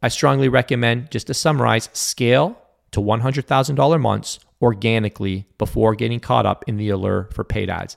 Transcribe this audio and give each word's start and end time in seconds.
I 0.00 0.08
strongly 0.08 0.48
recommend, 0.48 1.10
just 1.10 1.26
to 1.26 1.34
summarize, 1.34 1.88
scale 1.92 2.56
to 2.92 3.00
$100,000 3.00 4.00
months 4.00 4.38
organically 4.62 5.46
before 5.58 5.94
getting 5.94 6.20
caught 6.20 6.46
up 6.46 6.64
in 6.68 6.76
the 6.76 6.88
allure 6.88 7.28
for 7.32 7.44
paid 7.44 7.68
ads. 7.68 7.96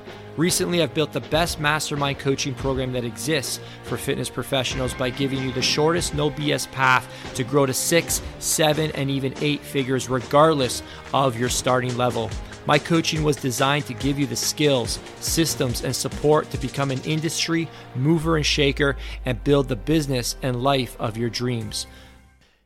Recently, 0.37 0.81
I've 0.81 0.93
built 0.93 1.11
the 1.11 1.19
best 1.19 1.59
mastermind 1.59 2.19
coaching 2.19 2.53
program 2.55 2.93
that 2.93 3.03
exists 3.03 3.59
for 3.83 3.97
fitness 3.97 4.29
professionals 4.29 4.93
by 4.93 5.09
giving 5.09 5.39
you 5.39 5.51
the 5.51 5.61
shortest, 5.61 6.13
no 6.13 6.31
BS 6.31 6.71
path 6.71 7.05
to 7.35 7.43
grow 7.43 7.65
to 7.65 7.73
six, 7.73 8.21
seven, 8.39 8.91
and 8.91 9.09
even 9.11 9.33
eight 9.41 9.59
figures, 9.59 10.07
regardless 10.07 10.83
of 11.13 11.37
your 11.37 11.49
starting 11.49 11.97
level. 11.97 12.29
My 12.65 12.79
coaching 12.79 13.23
was 13.23 13.35
designed 13.35 13.87
to 13.87 13.93
give 13.93 14.17
you 14.17 14.25
the 14.25 14.35
skills, 14.35 14.99
systems, 15.19 15.83
and 15.83 15.95
support 15.95 16.49
to 16.51 16.57
become 16.57 16.91
an 16.91 17.01
industry 17.01 17.67
mover 17.95 18.37
and 18.37 18.45
shaker 18.45 18.95
and 19.25 19.43
build 19.43 19.67
the 19.67 19.75
business 19.75 20.37
and 20.41 20.63
life 20.63 20.95
of 20.99 21.17
your 21.17 21.29
dreams. 21.29 21.87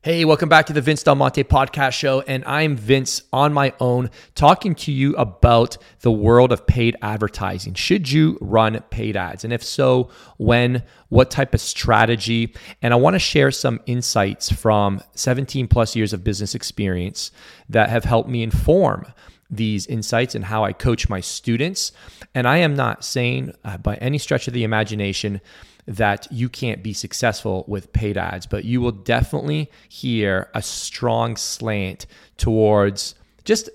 Hey, 0.05 0.23
welcome 0.23 0.49
back 0.49 0.67
to 0.67 0.73
the 0.73 0.81
Vince 0.81 1.01
Del 1.01 1.15
Monte 1.15 1.43
podcast 1.45 1.93
show. 1.93 2.21
And 2.21 2.45
I'm 2.45 2.75
Vince 2.75 3.23
on 3.33 3.53
my 3.53 3.73
own 3.79 4.11
talking 4.35 4.75
to 4.75 4.91
you 4.91 5.15
about 5.15 5.79
the 6.01 6.11
world 6.11 6.51
of 6.51 6.67
paid 6.67 6.95
advertising. 7.01 7.73
Should 7.73 8.11
you 8.11 8.37
run 8.39 8.79
paid 8.91 9.17
ads? 9.17 9.43
And 9.43 9.51
if 9.51 9.63
so, 9.63 10.11
when, 10.37 10.83
what 11.09 11.31
type 11.31 11.55
of 11.55 11.59
strategy? 11.59 12.53
And 12.83 12.93
I 12.93 12.97
want 12.97 13.15
to 13.15 13.19
share 13.19 13.49
some 13.49 13.79
insights 13.87 14.51
from 14.51 15.01
17 15.15 15.67
plus 15.67 15.95
years 15.95 16.13
of 16.13 16.23
business 16.23 16.53
experience 16.53 17.31
that 17.69 17.89
have 17.89 18.03
helped 18.03 18.29
me 18.29 18.43
inform 18.43 19.07
these 19.49 19.85
insights 19.87 20.35
and 20.35 20.45
how 20.45 20.63
I 20.63 20.73
coach 20.73 21.09
my 21.09 21.21
students. 21.21 21.91
And 22.33 22.47
I 22.47 22.57
am 22.57 22.75
not 22.75 23.03
saying 23.03 23.53
uh, 23.63 23.77
by 23.77 23.95
any 23.95 24.17
stretch 24.17 24.47
of 24.47 24.53
the 24.53 24.63
imagination 24.63 25.41
that 25.87 26.27
you 26.31 26.49
can't 26.49 26.81
be 26.81 26.93
successful 26.93 27.63
with 27.67 27.93
paid 27.93 28.17
ads, 28.17 28.47
but 28.47 28.65
you 28.65 28.81
will 28.81 28.91
definitely 28.91 29.69
hear 29.87 30.49
a 30.53 30.61
strong 30.61 31.35
slant 31.35 32.07
towards 32.37 33.15
just 33.43 33.69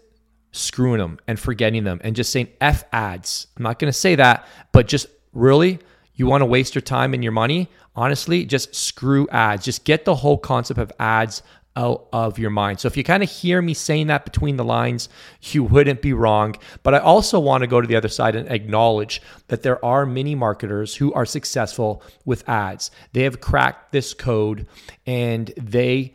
screwing 0.52 0.98
them 0.98 1.20
and 1.28 1.38
forgetting 1.38 1.84
them 1.84 2.00
and 2.02 2.16
just 2.16 2.32
saying 2.32 2.48
F 2.60 2.84
ads. 2.92 3.46
I'm 3.56 3.62
not 3.62 3.78
going 3.78 3.92
to 3.92 3.96
say 3.96 4.16
that, 4.16 4.46
but 4.72 4.88
just 4.88 5.06
really, 5.32 5.78
you 6.14 6.26
want 6.26 6.42
to 6.42 6.46
waste 6.46 6.74
your 6.74 6.82
time 6.82 7.14
and 7.14 7.22
your 7.22 7.32
money? 7.32 7.68
Honestly, 7.94 8.44
just 8.44 8.74
screw 8.74 9.28
ads. 9.28 9.64
Just 9.64 9.84
get 9.84 10.04
the 10.04 10.16
whole 10.16 10.38
concept 10.38 10.78
of 10.80 10.92
ads 10.98 11.42
out 11.76 12.08
of 12.12 12.38
your 12.38 12.50
mind. 12.50 12.80
So 12.80 12.88
if 12.88 12.96
you 12.96 13.04
kind 13.04 13.22
of 13.22 13.30
hear 13.30 13.62
me 13.62 13.74
saying 13.74 14.08
that 14.08 14.24
between 14.24 14.56
the 14.56 14.64
lines, 14.64 15.08
you 15.42 15.62
wouldn't 15.62 16.02
be 16.02 16.12
wrong. 16.12 16.56
But 16.82 16.94
I 16.94 16.98
also 16.98 17.38
want 17.38 17.62
to 17.62 17.68
go 17.68 17.80
to 17.80 17.86
the 17.86 17.96
other 17.96 18.08
side 18.08 18.34
and 18.34 18.50
acknowledge 18.50 19.22
that 19.48 19.62
there 19.62 19.82
are 19.84 20.04
many 20.04 20.34
marketers 20.34 20.96
who 20.96 21.12
are 21.12 21.26
successful 21.26 22.02
with 22.24 22.48
ads. 22.48 22.90
They 23.12 23.22
have 23.22 23.40
cracked 23.40 23.92
this 23.92 24.14
code 24.14 24.66
and 25.06 25.52
they 25.56 26.14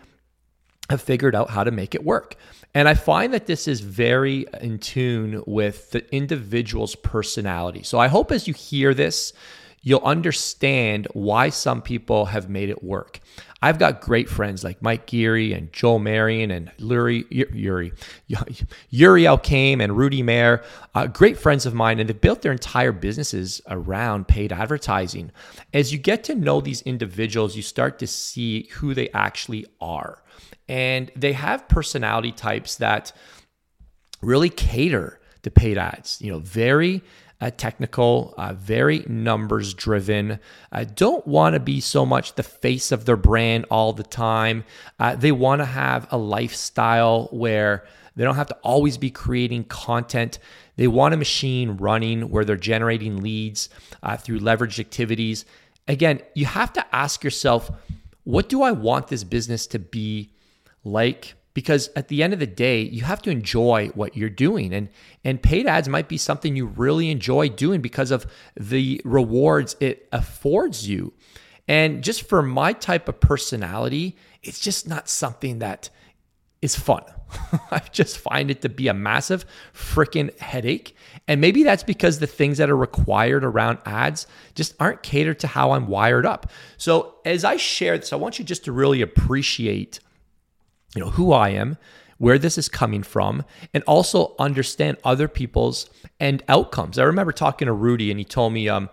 have 0.89 1.01
figured 1.01 1.35
out 1.35 1.49
how 1.49 1.63
to 1.63 1.71
make 1.71 1.95
it 1.95 2.03
work. 2.03 2.35
And 2.73 2.89
I 2.89 2.93
find 2.93 3.33
that 3.33 3.45
this 3.45 3.67
is 3.67 3.79
very 3.79 4.45
in 4.61 4.79
tune 4.79 5.41
with 5.47 5.91
the 5.91 6.13
individual's 6.13 6.95
personality. 6.95 7.83
So 7.83 7.99
I 7.99 8.07
hope 8.07 8.31
as 8.31 8.47
you 8.47 8.53
hear 8.53 8.93
this, 8.93 9.31
you'll 9.85 10.01
understand 10.03 11.07
why 11.13 11.47
some 11.47 11.79
people 11.79 12.25
have 12.25 12.49
made 12.49 12.69
it 12.69 12.83
work. 12.83 13.19
I've 13.61 13.77
got 13.79 14.01
great 14.01 14.27
friends 14.27 14.63
like 14.63 14.81
Mike 14.81 15.05
Geary 15.05 15.53
and 15.53 15.71
Joel 15.71 15.99
Marion 15.99 16.49
and 16.51 16.71
Yuri, 16.79 17.25
Yuri, 17.29 17.93
Yuri 18.89 19.23
Elkaim 19.23 19.81
and 19.81 19.95
Rudy 19.95 20.23
Mawer, 20.23 20.63
uh, 20.95 21.07
great 21.07 21.37
friends 21.37 21.67
of 21.67 21.75
mine, 21.75 21.99
and 21.99 22.09
they've 22.09 22.19
built 22.19 22.41
their 22.41 22.51
entire 22.51 22.91
businesses 22.91 23.61
around 23.69 24.27
paid 24.27 24.51
advertising. 24.51 25.31
As 25.71 25.93
you 25.93 25.99
get 25.99 26.23
to 26.25 26.35
know 26.35 26.61
these 26.61 26.81
individuals, 26.81 27.55
you 27.55 27.61
start 27.61 27.99
to 27.99 28.07
see 28.07 28.67
who 28.73 28.95
they 28.95 29.09
actually 29.09 29.67
are. 29.79 30.23
And 30.67 31.11
they 31.15 31.33
have 31.33 31.67
personality 31.67 32.31
types 32.31 32.77
that 32.77 33.11
really 34.23 34.49
cater 34.49 35.19
to 35.43 35.51
paid 35.51 35.77
ads, 35.77 36.19
you 36.21 36.31
know, 36.31 36.39
very 36.39 37.03
uh, 37.41 37.51
technical, 37.51 38.33
uh, 38.37 38.53
very 38.53 39.03
numbers 39.07 39.73
driven. 39.73 40.39
Uh, 40.71 40.85
don't 40.95 41.25
want 41.27 41.53
to 41.53 41.59
be 41.59 41.81
so 41.81 42.05
much 42.05 42.35
the 42.35 42.43
face 42.43 42.91
of 42.91 43.05
their 43.05 43.17
brand 43.17 43.65
all 43.69 43.93
the 43.93 44.03
time. 44.03 44.63
Uh, 44.99 45.15
they 45.15 45.31
want 45.31 45.59
to 45.59 45.65
have 45.65 46.07
a 46.11 46.17
lifestyle 46.17 47.27
where 47.31 47.85
they 48.15 48.23
don't 48.23 48.35
have 48.35 48.47
to 48.47 48.57
always 48.63 48.97
be 48.97 49.11
creating 49.11 49.65
content. 49.65 50.39
They 50.77 50.87
want 50.87 51.13
a 51.13 51.17
machine 51.17 51.71
running 51.77 52.29
where 52.29 52.45
they're 52.45 52.55
generating 52.55 53.21
leads 53.21 53.69
uh, 54.01 54.17
through 54.17 54.39
leveraged 54.39 54.79
activities. 54.79 55.45
Again, 55.87 56.21
you 56.33 56.45
have 56.45 56.71
to 56.73 56.95
ask 56.95 57.23
yourself, 57.23 57.69
what 58.23 58.49
do 58.49 58.63
I 58.63 58.71
want 58.71 59.07
this 59.07 59.23
business 59.23 59.67
to 59.67 59.79
be 59.79 60.31
like? 60.83 61.35
Because 61.55 61.89
at 61.95 62.09
the 62.09 62.21
end 62.21 62.33
of 62.33 62.39
the 62.39 62.45
day 62.45 62.81
you 62.81 63.03
have 63.03 63.23
to 63.23 63.31
enjoy 63.31 63.87
what 63.95 64.15
you're 64.15 64.29
doing. 64.29 64.71
And 64.71 64.89
and 65.23 65.41
paid 65.41 65.65
ads 65.65 65.89
might 65.89 66.07
be 66.07 66.17
something 66.17 66.55
you 66.55 66.67
really 66.67 67.09
enjoy 67.09 67.49
doing 67.49 67.81
because 67.81 68.11
of 68.11 68.27
the 68.55 69.01
rewards 69.03 69.75
it 69.79 70.07
affords 70.11 70.87
you. 70.87 71.13
And 71.67 72.03
just 72.03 72.29
for 72.29 72.43
my 72.43 72.73
type 72.73 73.09
of 73.09 73.19
personality 73.19 74.15
it's 74.43 74.59
just 74.59 74.87
not 74.87 75.09
something 75.09 75.57
that 75.59 75.89
is 76.61 76.75
fun. 76.75 77.03
I 77.71 77.81
just 77.91 78.19
find 78.19 78.51
it 78.51 78.61
to 78.61 78.69
be 78.69 78.87
a 78.87 78.93
massive 78.93 79.45
freaking 79.73 80.37
headache. 80.39 80.95
And 81.27 81.41
maybe 81.41 81.63
that's 81.63 81.83
because 81.83 82.19
the 82.19 82.27
things 82.27 82.59
that 82.59 82.69
are 82.69 82.77
required 82.77 83.43
around 83.43 83.79
ads 83.85 84.27
just 84.53 84.75
aren't 84.79 85.01
catered 85.01 85.39
to 85.39 85.47
how 85.47 85.71
i'm 85.71 85.87
wired 85.87 86.25
up. 86.25 86.51
So 86.77 87.15
as 87.23 87.45
i 87.45 87.55
share 87.55 87.97
this 87.97 88.11
i 88.11 88.17
want 88.17 88.39
you 88.39 88.45
just 88.45 88.65
to 88.65 88.73
really 88.73 89.01
appreciate 89.01 89.99
you 90.95 91.01
know 91.01 91.11
who 91.11 91.33
I 91.33 91.49
am, 91.49 91.77
where 92.17 92.39
this 92.39 92.57
is 92.57 92.69
coming 92.69 93.03
from, 93.03 93.43
and 93.73 93.83
also 93.83 94.35
understand 94.39 94.97
other 95.03 95.27
people's 95.27 95.89
end 96.19 96.43
outcomes. 96.47 96.97
I 96.97 97.03
remember 97.03 97.31
talking 97.31 97.65
to 97.67 97.73
Rudy, 97.73 98.09
and 98.09 98.19
he 98.19 98.23
told 98.25 98.53
me 98.53 98.69
um, 98.69 98.89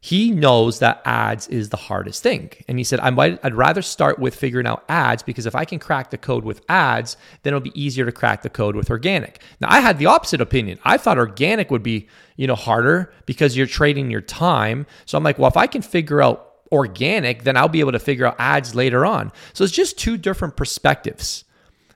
he 0.00 0.32
knows 0.32 0.80
that 0.80 1.00
ads 1.04 1.46
is 1.46 1.68
the 1.68 1.76
hardest 1.76 2.22
thing, 2.22 2.50
and 2.66 2.78
he 2.78 2.84
said 2.84 2.98
I 3.00 3.10
might 3.10 3.38
I'd 3.44 3.54
rather 3.54 3.82
start 3.82 4.18
with 4.18 4.34
figuring 4.34 4.66
out 4.66 4.84
ads 4.88 5.22
because 5.22 5.46
if 5.46 5.54
I 5.54 5.64
can 5.64 5.78
crack 5.78 6.10
the 6.10 6.18
code 6.18 6.44
with 6.44 6.60
ads, 6.68 7.16
then 7.42 7.52
it'll 7.52 7.60
be 7.60 7.80
easier 7.80 8.04
to 8.04 8.12
crack 8.12 8.42
the 8.42 8.50
code 8.50 8.74
with 8.74 8.90
organic. 8.90 9.40
Now 9.60 9.68
I 9.70 9.80
had 9.80 9.98
the 9.98 10.06
opposite 10.06 10.40
opinion. 10.40 10.80
I 10.82 10.96
thought 10.96 11.18
organic 11.18 11.70
would 11.70 11.84
be 11.84 12.08
you 12.36 12.48
know 12.48 12.56
harder 12.56 13.12
because 13.26 13.56
you're 13.56 13.66
trading 13.66 14.10
your 14.10 14.22
time. 14.22 14.86
So 15.06 15.16
I'm 15.16 15.24
like, 15.24 15.38
well, 15.38 15.48
if 15.48 15.56
I 15.56 15.68
can 15.68 15.82
figure 15.82 16.20
out 16.20 16.51
organic, 16.72 17.44
then 17.44 17.56
I'll 17.56 17.68
be 17.68 17.80
able 17.80 17.92
to 17.92 17.98
figure 17.98 18.26
out 18.26 18.36
ads 18.38 18.74
later 18.74 19.06
on. 19.06 19.30
So 19.52 19.62
it's 19.62 19.72
just 19.72 19.98
two 19.98 20.16
different 20.16 20.56
perspectives. 20.56 21.44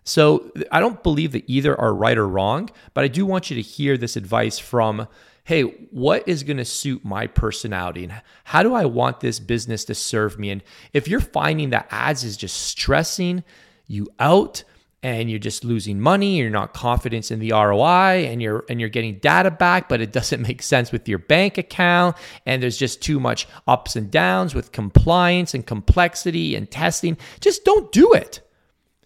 So 0.04 0.52
I 0.70 0.78
don't 0.78 1.02
believe 1.02 1.32
that 1.32 1.44
either 1.48 1.78
are 1.80 1.92
right 1.92 2.16
or 2.16 2.28
wrong, 2.28 2.70
but 2.94 3.02
I 3.02 3.08
do 3.08 3.26
want 3.26 3.50
you 3.50 3.56
to 3.56 3.62
hear 3.62 3.96
this 3.96 4.16
advice 4.16 4.58
from 4.58 5.08
hey, 5.44 5.62
what 5.62 6.26
is 6.26 6.42
going 6.42 6.56
to 6.56 6.64
suit 6.64 7.04
my 7.04 7.24
personality 7.24 8.02
and 8.02 8.20
how 8.42 8.64
do 8.64 8.74
I 8.74 8.84
want 8.84 9.20
this 9.20 9.38
business 9.38 9.84
to 9.84 9.94
serve 9.94 10.40
me? 10.40 10.50
And 10.50 10.60
if 10.92 11.06
you're 11.06 11.20
finding 11.20 11.70
that 11.70 11.86
ads 11.88 12.24
is 12.24 12.36
just 12.36 12.62
stressing 12.62 13.44
you 13.86 14.08
out, 14.18 14.64
and 15.06 15.30
you're 15.30 15.38
just 15.38 15.62
losing 15.62 16.00
money, 16.00 16.36
you're 16.36 16.50
not 16.50 16.74
confident 16.74 17.30
in 17.30 17.38
the 17.38 17.52
ROI 17.52 18.26
and 18.26 18.42
you're 18.42 18.64
and 18.68 18.80
you're 18.80 18.88
getting 18.88 19.20
data 19.20 19.52
back, 19.52 19.88
but 19.88 20.00
it 20.00 20.10
doesn't 20.10 20.42
make 20.48 20.60
sense 20.60 20.90
with 20.90 21.08
your 21.08 21.20
bank 21.20 21.58
account 21.58 22.16
and 22.44 22.60
there's 22.60 22.76
just 22.76 23.00
too 23.00 23.20
much 23.20 23.46
ups 23.68 23.94
and 23.94 24.10
downs 24.10 24.52
with 24.52 24.72
compliance 24.72 25.54
and 25.54 25.64
complexity 25.64 26.56
and 26.56 26.72
testing. 26.72 27.16
Just 27.38 27.64
don't 27.64 27.92
do 27.92 28.14
it. 28.14 28.40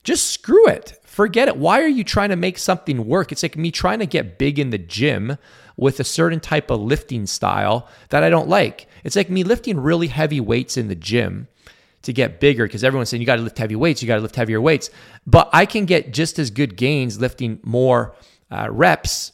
Just 0.03 0.29
screw 0.29 0.67
it. 0.69 0.99
Forget 1.05 1.49
it. 1.49 1.59
Why 1.59 1.83
are 1.83 1.89
you 1.89 2.03
trying 2.03 2.31
to 2.31 2.37
make 2.37 2.57
something 2.57 3.07
work? 3.07 3.31
It's 3.31 3.43
like 3.43 3.59
me 3.59 3.71
trying 3.71 3.99
to 3.99 4.07
get 4.07 4.39
big 4.39 4.59
in 4.59 4.71
the 4.71 4.79
gym 4.79 5.37
with 5.77 6.01
a 6.01 6.05
certain 6.05 6.41
type 6.41 6.71
of 6.71 6.81
lifting 6.81 7.27
style 7.27 7.87
that 8.09 8.25
I 8.25 8.31
don't 8.31 8.49
like. 8.49 8.87
It's 9.05 9.17
like 9.17 9.29
me 9.29 9.45
lifting 9.45 9.79
really 9.79 10.07
heavy 10.07 10.41
weights 10.41 10.79
in 10.79 10.89
the 10.89 10.95
gym 10.95 11.49
to 12.03 12.13
get 12.13 12.41
bigger 12.41 12.67
because 12.67 12.83
everyone's 12.83 13.09
saying 13.09 13.21
you 13.21 13.27
got 13.27 13.37
to 13.37 13.43
lift 13.43 13.59
heavy 13.59 13.77
weights, 13.77 14.03
you 14.03 14.09
got 14.09 14.17
to 14.17 14.23
lift 14.23 14.37
heavier 14.37 14.61
weights. 14.61 14.91
But 15.27 15.51
I 15.53 15.67
can 15.67 15.85
get 15.85 16.13
just 16.13 16.39
as 16.39 16.51
good 16.51 16.77
gains 16.77 17.21
lifting 17.21 17.61
more 17.63 18.15
uh, 18.51 18.69
reps, 18.71 19.33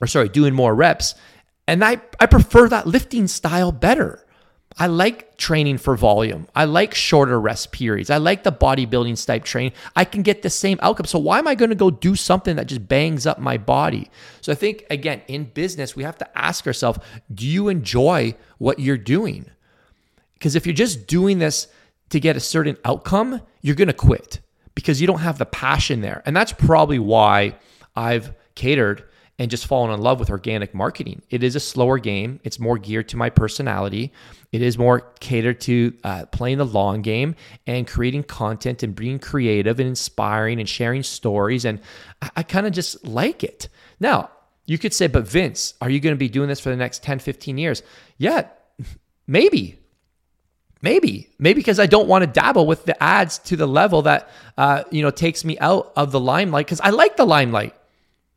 or 0.00 0.06
sorry, 0.06 0.28
doing 0.28 0.54
more 0.54 0.74
reps. 0.74 1.14
And 1.68 1.84
I, 1.84 2.00
I 2.20 2.26
prefer 2.26 2.68
that 2.68 2.86
lifting 2.86 3.26
style 3.26 3.72
better. 3.72 4.22
I 4.78 4.88
like 4.88 5.38
training 5.38 5.78
for 5.78 5.96
volume. 5.96 6.46
I 6.54 6.66
like 6.66 6.94
shorter 6.94 7.40
rest 7.40 7.72
periods. 7.72 8.10
I 8.10 8.18
like 8.18 8.42
the 8.42 8.52
bodybuilding 8.52 9.24
type 9.24 9.44
training. 9.44 9.72
I 9.94 10.04
can 10.04 10.22
get 10.22 10.42
the 10.42 10.50
same 10.50 10.78
outcome. 10.82 11.06
So 11.06 11.18
why 11.18 11.38
am 11.38 11.48
I 11.48 11.54
going 11.54 11.70
to 11.70 11.76
go 11.76 11.90
do 11.90 12.14
something 12.14 12.56
that 12.56 12.66
just 12.66 12.86
bangs 12.86 13.26
up 13.26 13.38
my 13.38 13.56
body? 13.56 14.10
So 14.42 14.52
I 14.52 14.54
think 14.54 14.84
again, 14.90 15.22
in 15.28 15.44
business, 15.44 15.96
we 15.96 16.02
have 16.02 16.18
to 16.18 16.38
ask 16.38 16.66
ourselves, 16.66 16.98
do 17.32 17.46
you 17.46 17.68
enjoy 17.68 18.34
what 18.58 18.78
you're 18.78 18.98
doing? 18.98 19.46
Because 20.38 20.54
if 20.54 20.66
you're 20.66 20.74
just 20.74 21.06
doing 21.06 21.38
this 21.38 21.68
to 22.10 22.20
get 22.20 22.36
a 22.36 22.40
certain 22.40 22.76
outcome, 22.84 23.40
you're 23.62 23.74
going 23.74 23.88
to 23.88 23.94
quit 23.94 24.40
because 24.74 25.00
you 25.00 25.06
don't 25.06 25.20
have 25.20 25.38
the 25.38 25.46
passion 25.46 26.00
there. 26.02 26.22
And 26.26 26.36
that's 26.36 26.52
probably 26.52 26.98
why 26.98 27.56
I've 27.96 28.32
catered 28.54 29.04
and 29.38 29.50
just 29.50 29.66
fallen 29.66 29.90
in 29.92 30.00
love 30.00 30.18
with 30.18 30.30
organic 30.30 30.74
marketing. 30.74 31.20
It 31.30 31.42
is 31.42 31.56
a 31.56 31.60
slower 31.60 31.98
game. 31.98 32.40
It's 32.44 32.58
more 32.58 32.78
geared 32.78 33.08
to 33.10 33.16
my 33.16 33.28
personality. 33.28 34.12
It 34.52 34.62
is 34.62 34.78
more 34.78 35.00
catered 35.20 35.60
to 35.62 35.92
uh, 36.04 36.26
playing 36.26 36.58
the 36.58 36.64
long 36.64 37.02
game 37.02 37.34
and 37.66 37.86
creating 37.86 38.24
content 38.24 38.82
and 38.82 38.94
being 38.94 39.18
creative 39.18 39.78
and 39.78 39.88
inspiring 39.88 40.58
and 40.58 40.68
sharing 40.68 41.02
stories. 41.02 41.64
And 41.64 41.80
I, 42.22 42.30
I 42.36 42.42
kind 42.42 42.66
of 42.66 42.72
just 42.72 43.04
like 43.06 43.44
it. 43.44 43.68
Now, 44.00 44.30
you 44.64 44.78
could 44.78 44.94
say, 44.94 45.06
but 45.06 45.28
Vince, 45.28 45.74
are 45.80 45.90
you 45.90 46.00
going 46.00 46.14
to 46.14 46.18
be 46.18 46.28
doing 46.28 46.48
this 46.48 46.60
for 46.60 46.70
the 46.70 46.76
next 46.76 47.02
10, 47.02 47.18
15 47.18 47.58
years? 47.58 47.82
Yeah, 48.18 48.48
maybe. 49.26 49.78
Maybe, 50.82 51.30
maybe 51.38 51.60
because 51.60 51.80
I 51.80 51.86
don't 51.86 52.06
want 52.06 52.22
to 52.22 52.26
dabble 52.26 52.66
with 52.66 52.84
the 52.84 53.02
ads 53.02 53.38
to 53.38 53.56
the 53.56 53.66
level 53.66 54.02
that 54.02 54.28
uh, 54.58 54.84
you 54.90 55.02
know 55.02 55.10
takes 55.10 55.44
me 55.44 55.58
out 55.58 55.92
of 55.96 56.12
the 56.12 56.20
limelight. 56.20 56.66
Because 56.66 56.80
I 56.80 56.90
like 56.90 57.16
the 57.16 57.26
limelight. 57.26 57.74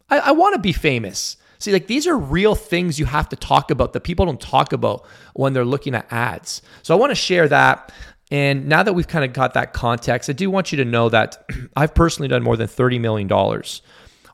I, 0.09 0.19
I 0.19 0.31
want 0.31 0.55
to 0.55 0.61
be 0.61 0.73
famous. 0.73 1.37
See, 1.59 1.73
like 1.73 1.87
these 1.87 2.07
are 2.07 2.17
real 2.17 2.55
things 2.55 2.97
you 2.97 3.05
have 3.05 3.27
to 3.29 3.35
talk 3.35 3.69
about 3.69 3.91
that 3.93 4.01
people 4.01 4.25
don't 4.25 4.39
talk 4.39 4.71
about 4.71 5.05
when 5.33 5.51
they're 5.51 5.65
looking 5.65 5.93
at 5.93 6.11
ads. 6.11 6.61
So 6.83 6.95
I 6.95 6.97
want 6.97 7.11
to 7.11 7.15
share 7.15 7.47
that. 7.49 7.91
And 8.31 8.67
now 8.67 8.83
that 8.83 8.93
we've 8.93 9.07
kind 9.07 9.25
of 9.25 9.33
got 9.33 9.55
that 9.55 9.73
context, 9.73 10.29
I 10.29 10.33
do 10.33 10.49
want 10.49 10.71
you 10.71 10.77
to 10.77 10.85
know 10.85 11.09
that 11.09 11.45
I've 11.75 11.93
personally 11.93 12.29
done 12.29 12.43
more 12.43 12.55
than 12.55 12.67
$30 12.67 12.99
million, 13.01 13.29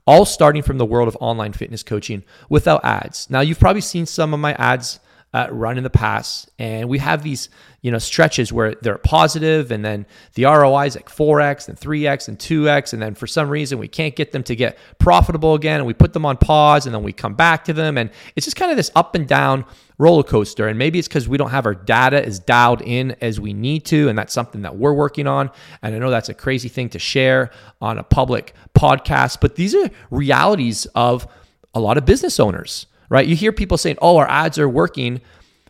all 0.06 0.26
starting 0.26 0.62
from 0.62 0.78
the 0.78 0.86
world 0.86 1.08
of 1.08 1.18
online 1.20 1.54
fitness 1.54 1.82
coaching 1.82 2.24
without 2.50 2.84
ads. 2.86 3.30
Now, 3.30 3.40
you've 3.40 3.60
probably 3.60 3.82
seen 3.82 4.06
some 4.06 4.34
of 4.34 4.40
my 4.40 4.54
ads 4.54 5.00
uh, 5.36 5.48
run 5.52 5.78
in 5.78 5.84
the 5.84 5.90
past, 5.90 6.50
and 6.58 6.88
we 6.88 7.00
have 7.00 7.24
these 7.24 7.50
you 7.82 7.92
know 7.92 8.00
stretches 8.00 8.52
where 8.52 8.74
they're 8.82 8.98
positive 8.98 9.70
and 9.70 9.86
then 9.86 10.08
the 10.34 10.46
ROI 10.46 10.86
is 10.86 10.96
like 10.96 11.08
4x 11.08 11.70
and 11.70 11.78
3x 11.78 12.28
and 12.28 12.40
2x 12.40 12.94
and 12.94 13.02
then 13.02 13.14
for 13.14 13.28
some 13.28 13.48
reason 13.48 13.78
we 13.78 13.88
can't 13.88 14.16
get 14.16 14.32
them 14.32 14.42
to 14.42 14.56
get 14.56 14.76
profitable 14.98 15.54
again. 15.54 15.82
And 15.82 15.86
we 15.86 15.94
put 15.94 16.14
them 16.14 16.26
on 16.26 16.38
pause 16.38 16.88
and 16.88 16.96
then 16.96 17.04
we 17.04 17.14
come 17.14 17.36
back 17.36 17.64
to 17.66 17.74
them. 17.74 18.00
And 18.00 18.10
it's 18.36 18.48
just 18.48 18.58
kind 18.58 18.72
of 18.72 18.78
this 18.78 18.90
up 18.96 19.14
and 19.14 19.28
down 19.28 19.66
roller 20.00 20.24
coaster. 20.24 20.68
And 20.68 20.80
maybe 20.80 20.98
it's 20.98 21.08
because 21.08 21.30
we 21.30 21.38
don't 21.38 21.52
have 21.52 21.68
our 21.68 21.76
data 21.76 22.26
as 22.26 22.40
dialed 22.40 22.82
in 22.82 23.16
as 23.22 23.40
we 23.40 23.54
need 23.54 23.86
to. 23.86 24.10
And 24.10 24.18
that's 24.18 24.34
something 24.34 24.64
that 24.64 24.78
we're 24.78 24.94
working 24.94 25.28
on. 25.28 25.52
And 25.84 25.94
I 25.94 26.00
know 26.00 26.10
that's 26.10 26.30
a 26.30 26.34
crazy 26.34 26.70
thing 26.70 26.90
to 26.90 26.98
share 26.98 27.52
on 27.82 28.00
a 28.00 28.04
public 28.04 28.56
podcast 28.76 29.40
but 29.40 29.56
these 29.56 29.76
are 29.76 29.90
realities 30.10 30.86
of 30.96 31.28
a 31.74 31.80
lot 31.80 31.98
of 31.98 32.06
business 32.06 32.40
owners 32.40 32.88
right 33.10 33.28
you 33.28 33.36
hear 33.36 33.52
people 33.52 33.78
saying 33.78 33.98
oh 34.02 34.18
our 34.18 34.28
ads 34.30 34.60
are 34.60 34.70
working 34.70 35.22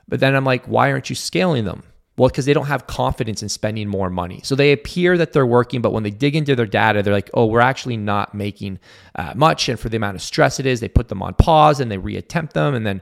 but 0.08 0.20
then 0.20 0.36
I'm 0.36 0.46
like 0.46 0.66
why 0.66 0.92
aren't 0.92 1.10
you 1.10 1.16
scaling 1.16 1.66
them 1.66 1.84
well, 2.18 2.30
because 2.30 2.46
they 2.46 2.54
don't 2.54 2.68
have 2.68 2.88
confidence 2.88 3.44
in 3.44 3.50
spending 3.50 3.90
more 3.90 4.10
money. 4.10 4.40
So 4.44 4.56
they 4.56 4.72
appear 4.72 5.18
that 5.18 5.34
they're 5.34 5.46
working, 5.46 5.82
but 5.82 5.92
when 5.92 6.04
they 6.04 6.12
dig 6.12 6.36
into 6.36 6.56
their 6.56 6.66
data, 6.66 7.04
they're 7.04 7.14
like, 7.14 7.30
oh, 7.34 7.46
we're 7.46 7.60
actually 7.60 7.98
not 7.98 8.34
making 8.34 8.80
uh, 9.16 9.34
much. 9.36 9.68
And 9.68 9.78
for 9.78 9.90
the 9.90 9.98
amount 9.98 10.16
of 10.16 10.22
stress 10.22 10.60
it 10.60 10.66
is, 10.66 10.80
they 10.80 10.88
put 10.88 11.10
them 11.10 11.22
on 11.22 11.34
pause 11.34 11.82
and 11.82 11.92
they 11.92 11.98
reattempt 11.98 12.54
them. 12.54 12.74
And 12.74 12.86
then 12.86 13.02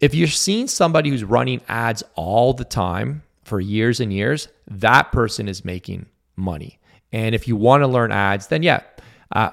if 0.00 0.16
you're 0.16 0.26
seeing 0.26 0.66
somebody 0.66 1.10
who's 1.10 1.22
running 1.22 1.60
ads 1.68 2.02
all 2.16 2.52
the 2.52 2.64
time 2.64 3.22
for 3.44 3.60
years 3.60 4.00
and 4.00 4.12
years, 4.12 4.48
that 4.66 5.12
person 5.12 5.48
is 5.48 5.64
making 5.64 6.06
money. 6.34 6.80
And 7.12 7.36
if 7.36 7.46
you 7.46 7.54
want 7.54 7.82
to 7.82 7.86
learn 7.86 8.10
ads, 8.10 8.48
then 8.48 8.64
yeah, 8.64 8.82
uh, 9.30 9.50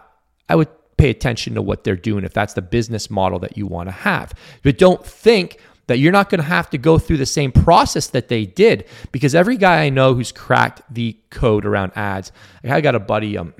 I 0.49 0.55
would 0.55 0.69
pay 0.97 1.09
attention 1.09 1.56
to 1.56 1.62
what 1.62 1.83
they're 1.83 1.95
doing 1.95 2.24
if 2.24 2.33
that's 2.33 2.53
the 2.53 2.62
business 2.62 3.09
model 3.09 3.39
that 3.39 3.57
you 3.57 3.68
want 3.68 3.88
to 3.88 3.94
have. 3.94 4.33
But 4.63 4.77
don't 4.77 5.06
think, 5.06 5.59
that 5.88 6.00
you're 6.00 6.12
not 6.12 6.30
going 6.30 6.39
to 6.39 6.47
have 6.47 6.69
to 6.71 6.77
go 6.77 6.97
through 6.97 7.18
the 7.18 7.25
same 7.25 7.51
process 7.51 8.07
that 8.07 8.27
they 8.27 8.45
did 8.45 8.86
because 9.12 9.36
every 9.36 9.57
guy 9.57 9.83
I 9.83 9.89
know 9.89 10.13
who's 10.13 10.31
cracked 10.31 10.81
the 10.92 11.18
code 11.30 11.65
around 11.65 11.92
ads, 11.95 12.31
I 12.63 12.81
got 12.81 12.95
a 12.95 13.00
buddy, 13.00 13.38
um, 13.38 13.53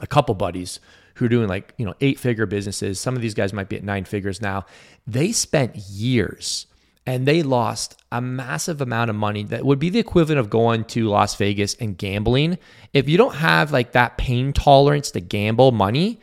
a 0.00 0.06
couple 0.06 0.34
buddies 0.34 0.80
who 1.14 1.26
are 1.26 1.28
doing 1.28 1.48
like, 1.48 1.74
you 1.76 1.86
know, 1.86 1.94
eight 2.00 2.18
figure 2.18 2.46
businesses. 2.46 3.00
Some 3.00 3.16
of 3.16 3.22
these 3.22 3.34
guys 3.34 3.52
might 3.52 3.68
be 3.68 3.76
at 3.76 3.84
nine 3.84 4.04
figures 4.04 4.40
now. 4.40 4.66
They 5.06 5.32
spent 5.32 5.76
years 5.76 6.66
and 7.06 7.26
they 7.26 7.42
lost 7.42 8.00
a 8.12 8.20
massive 8.20 8.80
amount 8.80 9.10
of 9.10 9.16
money 9.16 9.44
that 9.44 9.64
would 9.64 9.78
be 9.78 9.90
the 9.90 9.98
equivalent 9.98 10.38
of 10.38 10.50
going 10.50 10.84
to 10.84 11.08
Las 11.08 11.34
Vegas 11.36 11.74
and 11.74 11.96
gambling. 11.96 12.58
If 12.92 13.08
you 13.08 13.16
don't 13.16 13.36
have 13.36 13.72
like 13.72 13.92
that 13.92 14.18
pain 14.18 14.52
tolerance 14.52 15.10
to 15.12 15.20
gamble 15.20 15.72
money, 15.72 16.20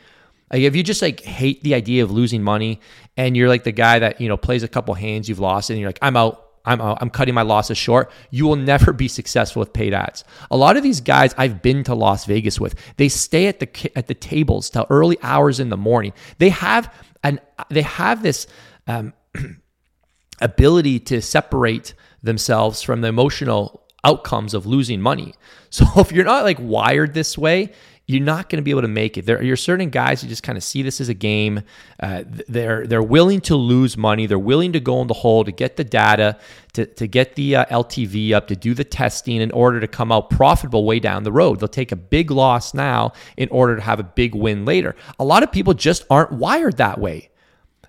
like 0.52 0.62
if 0.62 0.76
you 0.76 0.82
just 0.82 1.02
like 1.02 1.20
hate 1.20 1.62
the 1.62 1.74
idea 1.74 2.04
of 2.04 2.10
losing 2.10 2.42
money 2.42 2.80
and 3.16 3.36
you're 3.36 3.48
like 3.48 3.64
the 3.64 3.72
guy 3.72 3.98
that, 3.98 4.20
you 4.20 4.28
know, 4.28 4.36
plays 4.36 4.62
a 4.62 4.68
couple 4.68 4.94
hands, 4.94 5.28
you've 5.28 5.40
lost 5.40 5.70
and 5.70 5.78
you're 5.78 5.88
like, 5.88 5.98
I'm 6.02 6.16
out. 6.16 6.42
I'm 6.68 6.80
out. 6.80 6.98
I'm 7.00 7.10
cutting 7.10 7.34
my 7.34 7.42
losses 7.42 7.78
short. 7.78 8.10
You 8.30 8.46
will 8.46 8.56
never 8.56 8.92
be 8.92 9.06
successful 9.06 9.60
with 9.60 9.72
paid 9.72 9.94
ads. 9.94 10.24
A 10.50 10.56
lot 10.56 10.76
of 10.76 10.82
these 10.82 11.00
guys 11.00 11.32
I've 11.38 11.62
been 11.62 11.84
to 11.84 11.94
Las 11.94 12.24
Vegas 12.24 12.58
with, 12.58 12.74
they 12.96 13.08
stay 13.08 13.46
at 13.46 13.60
the 13.60 13.92
at 13.96 14.08
the 14.08 14.14
tables 14.14 14.68
till 14.68 14.84
early 14.90 15.16
hours 15.22 15.60
in 15.60 15.68
the 15.68 15.76
morning. 15.76 16.12
They 16.38 16.48
have 16.48 16.92
an 17.22 17.40
they 17.70 17.82
have 17.82 18.24
this 18.24 18.48
um, 18.88 19.12
ability 20.40 20.98
to 21.00 21.22
separate 21.22 21.94
themselves 22.20 22.82
from 22.82 23.00
the 23.00 23.08
emotional 23.08 23.86
outcomes 24.04 24.52
of 24.52 24.66
losing 24.66 25.00
money. 25.00 25.34
So 25.68 25.84
if 25.96 26.10
you're 26.10 26.24
not 26.24 26.44
like 26.44 26.56
wired 26.58 27.12
this 27.12 27.36
way, 27.36 27.72
you're 28.08 28.22
not 28.22 28.48
going 28.48 28.58
to 28.58 28.62
be 28.62 28.70
able 28.70 28.82
to 28.82 28.88
make 28.88 29.18
it. 29.18 29.26
There 29.26 29.40
are 29.40 29.56
certain 29.56 29.90
guys 29.90 30.22
who 30.22 30.28
just 30.28 30.44
kind 30.44 30.56
of 30.56 30.62
see 30.62 30.82
this 30.82 31.00
as 31.00 31.08
a 31.08 31.14
game. 31.14 31.62
Uh, 31.98 32.22
they're 32.26 32.86
they're 32.86 33.02
willing 33.02 33.40
to 33.42 33.56
lose 33.56 33.96
money. 33.96 34.26
They're 34.26 34.38
willing 34.38 34.72
to 34.74 34.80
go 34.80 35.00
in 35.02 35.08
the 35.08 35.14
hole 35.14 35.42
to 35.42 35.50
get 35.50 35.76
the 35.76 35.82
data, 35.82 36.38
to, 36.74 36.86
to 36.86 37.08
get 37.08 37.34
the 37.34 37.56
uh, 37.56 37.64
LTV 37.66 38.32
up, 38.32 38.46
to 38.46 38.54
do 38.54 38.74
the 38.74 38.84
testing 38.84 39.40
in 39.40 39.50
order 39.50 39.80
to 39.80 39.88
come 39.88 40.12
out 40.12 40.30
profitable 40.30 40.84
way 40.84 41.00
down 41.00 41.24
the 41.24 41.32
road. 41.32 41.58
They'll 41.58 41.68
take 41.68 41.90
a 41.90 41.96
big 41.96 42.30
loss 42.30 42.74
now 42.74 43.12
in 43.36 43.48
order 43.48 43.74
to 43.74 43.82
have 43.82 43.98
a 43.98 44.04
big 44.04 44.36
win 44.36 44.64
later. 44.64 44.94
A 45.18 45.24
lot 45.24 45.42
of 45.42 45.50
people 45.50 45.74
just 45.74 46.04
aren't 46.08 46.30
wired 46.30 46.76
that 46.76 47.00
way. 47.00 47.30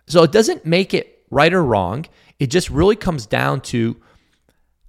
So 0.07 0.23
it 0.23 0.31
doesn't 0.31 0.65
make 0.65 0.95
it 0.95 1.25
right 1.29 1.53
or 1.53 1.63
wrong. 1.63 2.05
It 2.39 2.47
just 2.47 2.71
really 2.71 2.95
comes 2.95 3.27
down 3.27 3.61
to 3.61 3.97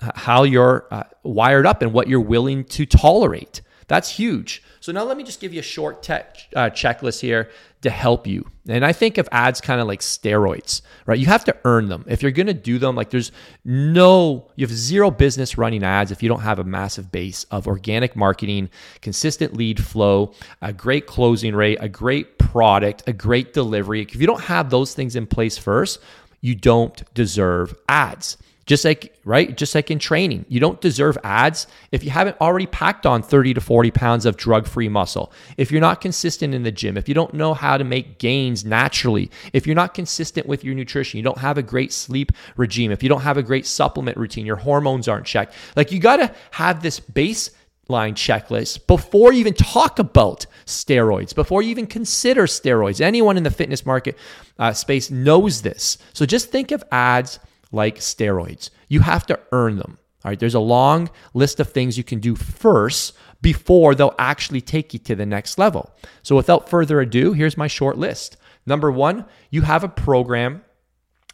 uh, 0.01 0.13
how 0.15 0.45
you're 0.45 0.87
uh, 0.91 1.05
wired 1.23 1.67
up 1.67 1.83
and 1.83 1.93
what 1.93 2.09
you're 2.09 2.21
willing 2.21 2.65
to 2.65 2.87
tolerate. 2.87 3.61
That's 3.89 4.11
huge. 4.11 4.63
So 4.88 4.93
now 4.93 5.05
let 5.05 5.19
me 5.19 5.23
just 5.23 5.38
give 5.38 5.52
you 5.52 5.61
a 5.61 5.62
short 5.62 6.02
tech, 6.02 6.38
uh, 6.56 6.70
checklist 6.70 7.20
here 7.20 7.50
to 7.82 7.90
help 7.90 8.26
you. 8.26 8.50
And 8.67 8.87
I 8.87 8.94
think 8.94 9.19
of 9.19 9.29
ads 9.31 9.61
kind 9.61 9.82
of 9.82 9.87
like 9.87 10.00
steroids, 10.00 10.81
right? 11.05 11.19
You 11.19 11.26
have 11.26 11.44
to 11.44 11.55
earn 11.67 11.90
them. 11.90 12.06
If 12.08 12.23
you're 12.23 12.32
going 12.32 12.46
to 12.46 12.54
do 12.54 12.78
them, 12.78 12.97
like 12.97 13.11
there's 13.11 13.30
no, 13.66 14.50
you 14.57 14.66
have 14.66 14.75
zero 14.75 15.11
business 15.11 15.59
running 15.59 15.85
ads 15.85 16.11
if 16.11 16.23
you 16.23 16.28
don't 16.30 16.40
have 16.40 16.59
a 16.59 16.64
massive 16.64 17.12
base 17.12 17.45
of 17.50 17.66
organic 17.66 18.16
marketing, 18.16 18.71
consistent 19.02 19.54
lead 19.54 19.85
flow, 19.85 20.33
a 20.62 20.73
great 20.73 21.07
closing 21.07 21.54
rate, 21.54 21.76
a 21.83 21.88
great 21.90 22.38
product, 22.38 23.02
a 23.07 23.12
great 23.12 23.52
delivery. 23.52 24.00
If 24.00 24.16
you 24.16 24.26
don't 24.26 24.45
have 24.45 24.71
those 24.71 24.95
things 24.95 25.16
in 25.16 25.26
place 25.26 25.59
first, 25.59 26.00
you 26.40 26.54
don't 26.54 27.02
deserve 27.12 27.75
ads. 27.90 28.38
Just 28.69 28.85
like, 28.85 29.19
right? 29.25 29.57
Just 29.57 29.75
like 29.75 29.91
in 29.91 29.99
training, 29.99 30.45
you 30.47 30.61
don't 30.61 30.79
deserve 30.79 31.17
ads 31.25 31.67
if 31.91 32.05
you 32.05 32.11
haven't 32.11 32.39
already 32.39 32.67
packed 32.67 33.07
on 33.07 33.23
30 33.23 33.55
to 33.55 33.63
40 33.63 33.91
pounds 33.93 34.27
of 34.27 34.37
drug 34.37 34.67
free 34.67 34.91
muscle. 34.91 35.33
If 35.57 35.73
you're 35.73 35.81
not 35.81 36.03
consistent 36.03 36.53
in 36.53 36.65
the 36.65 36.71
gym, 36.71 36.99
if 36.99 37.09
you 37.09 37.15
don't 37.15 37.33
know 37.33 37.55
how 37.55 37.79
to 37.79 37.85
make 37.85 38.19
gains 38.19 38.67
naturally, 38.67 39.31
if 39.55 39.67
you're 39.67 39.75
not 39.75 39.95
consistent 39.95 40.47
with 40.47 40.65
your 40.65 40.75
nutrition, 40.75 41.17
you 41.17 41.25
don't 41.25 41.39
have 41.39 41.57
a 41.57 41.63
great 41.63 41.95
sleep 41.95 42.31
regime, 42.59 42.93
if 42.93 43.03
you 43.03 43.09
don't 43.09 43.23
have 43.23 43.39
a 43.39 43.43
great 43.43 43.65
supplement 43.65 44.19
routine, 44.19 44.45
your 44.45 44.57
hormones 44.57 45.09
aren't 45.09 45.25
checked. 45.25 45.55
Like 45.75 45.91
you 45.91 45.99
got 45.99 46.19
to 46.19 46.35
have 46.51 46.83
this 46.83 47.01
base 47.01 47.51
line 47.89 48.15
checklist 48.15 48.87
before 48.87 49.33
you 49.33 49.41
even 49.41 49.55
talk 49.55 49.99
about 49.99 50.45
steroids, 50.67 51.35
before 51.35 51.63
you 51.63 51.71
even 51.71 51.87
consider 51.87 52.43
steroids. 52.43 53.01
Anyone 53.01 53.39
in 53.39 53.45
the 53.45 53.51
fitness 53.51 53.87
market 53.87 54.19
uh, 54.59 54.75
space 54.75 55.11
knows 55.11 55.63
this. 55.63 55.97
So 56.13 56.27
just 56.27 56.51
think 56.51 56.71
of 56.71 56.85
ads 56.93 57.39
like 57.73 57.97
steroids. 57.97 58.71
You 58.89 59.01
have 59.01 59.27
to 59.27 59.39
earn 59.53 59.77
them. 59.77 59.99
All 60.25 60.31
right, 60.31 60.39
there's 60.39 60.55
a 60.55 60.61
long 60.61 61.11
list 61.33 61.61
of 61.61 61.71
things 61.71 61.97
you 61.97 62.05
can 62.05 62.19
do 62.19 62.35
first 62.35 63.17
before 63.41 63.95
they'll 63.95 64.15
actually 64.19 64.61
take 64.61 64.93
you 64.93 64.99
to 65.01 65.15
the 65.15 65.27
next 65.27 65.59
level. 65.59 65.95
So, 66.23 66.35
without 66.35 66.69
further 66.69 67.01
ado, 67.01 67.33
here's 67.33 67.57
my 67.57 67.69
short 67.69 67.97
list. 67.97 68.37
Number 68.67 68.91
one, 68.91 69.25
you 69.51 69.63
have 69.63 69.85
a 69.85 69.89
program 69.89 70.65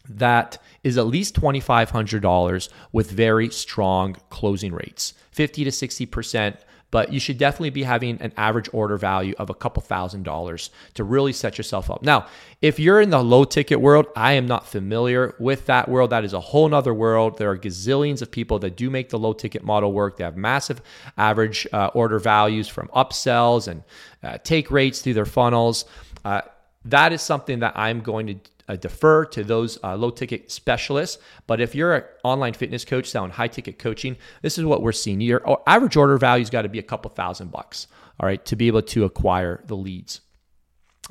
that 0.08 0.58
is 0.82 0.98
at 0.98 1.06
least 1.06 1.34
$2,500 1.34 2.68
with 2.92 3.10
very 3.10 3.48
strong 3.48 4.16
closing 4.28 4.72
rates 4.72 5.14
50 5.30 5.64
to 5.64 5.70
60% 5.70 6.58
but 6.94 7.12
you 7.12 7.18
should 7.18 7.38
definitely 7.38 7.70
be 7.70 7.82
having 7.82 8.22
an 8.22 8.32
average 8.36 8.68
order 8.72 8.96
value 8.96 9.34
of 9.40 9.50
a 9.50 9.54
couple 9.54 9.82
thousand 9.82 10.22
dollars 10.22 10.70
to 10.94 11.02
really 11.02 11.32
set 11.32 11.58
yourself 11.58 11.90
up. 11.90 12.04
Now, 12.04 12.28
if 12.62 12.78
you're 12.78 13.00
in 13.00 13.10
the 13.10 13.20
low 13.20 13.42
ticket 13.42 13.80
world, 13.80 14.06
I 14.14 14.34
am 14.34 14.46
not 14.46 14.64
familiar 14.64 15.34
with 15.40 15.66
that 15.66 15.88
world. 15.88 16.10
That 16.10 16.24
is 16.24 16.34
a 16.34 16.38
whole 16.38 16.68
nother 16.68 16.94
world. 16.94 17.36
There 17.36 17.50
are 17.50 17.58
gazillions 17.58 18.22
of 18.22 18.30
people 18.30 18.60
that 18.60 18.76
do 18.76 18.90
make 18.90 19.08
the 19.08 19.18
low 19.18 19.32
ticket 19.32 19.64
model 19.64 19.92
work. 19.92 20.18
They 20.18 20.22
have 20.22 20.36
massive 20.36 20.80
average 21.18 21.66
uh, 21.72 21.90
order 21.94 22.20
values 22.20 22.68
from 22.68 22.86
upsells 22.94 23.66
and 23.66 23.82
uh, 24.22 24.38
take 24.44 24.70
rates 24.70 25.02
through 25.02 25.14
their 25.14 25.26
funnels. 25.26 25.86
Uh, 26.24 26.42
that 26.84 27.12
is 27.12 27.22
something 27.22 27.58
that 27.58 27.72
I'm 27.76 28.02
going 28.02 28.28
to 28.28 28.36
uh, 28.68 28.76
defer 28.76 29.24
to 29.26 29.44
those 29.44 29.78
uh, 29.82 29.96
low 29.96 30.10
ticket 30.10 30.50
specialists. 30.50 31.22
But 31.46 31.60
if 31.60 31.74
you're 31.74 31.94
an 31.94 32.04
online 32.22 32.54
fitness 32.54 32.84
coach 32.84 33.10
selling 33.10 33.30
high 33.30 33.48
ticket 33.48 33.78
coaching, 33.78 34.16
this 34.42 34.58
is 34.58 34.64
what 34.64 34.82
we're 34.82 34.92
seeing. 34.92 35.20
Your 35.20 35.42
average 35.66 35.96
order 35.96 36.18
value's 36.18 36.50
got 36.50 36.62
to 36.62 36.68
be 36.68 36.78
a 36.78 36.82
couple 36.82 37.10
thousand 37.10 37.50
bucks, 37.50 37.86
all 38.20 38.26
right, 38.26 38.44
to 38.46 38.56
be 38.56 38.66
able 38.66 38.82
to 38.82 39.04
acquire 39.04 39.62
the 39.66 39.76
leads 39.76 40.20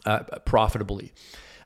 uh, 0.05 0.19
profitably. 0.45 1.13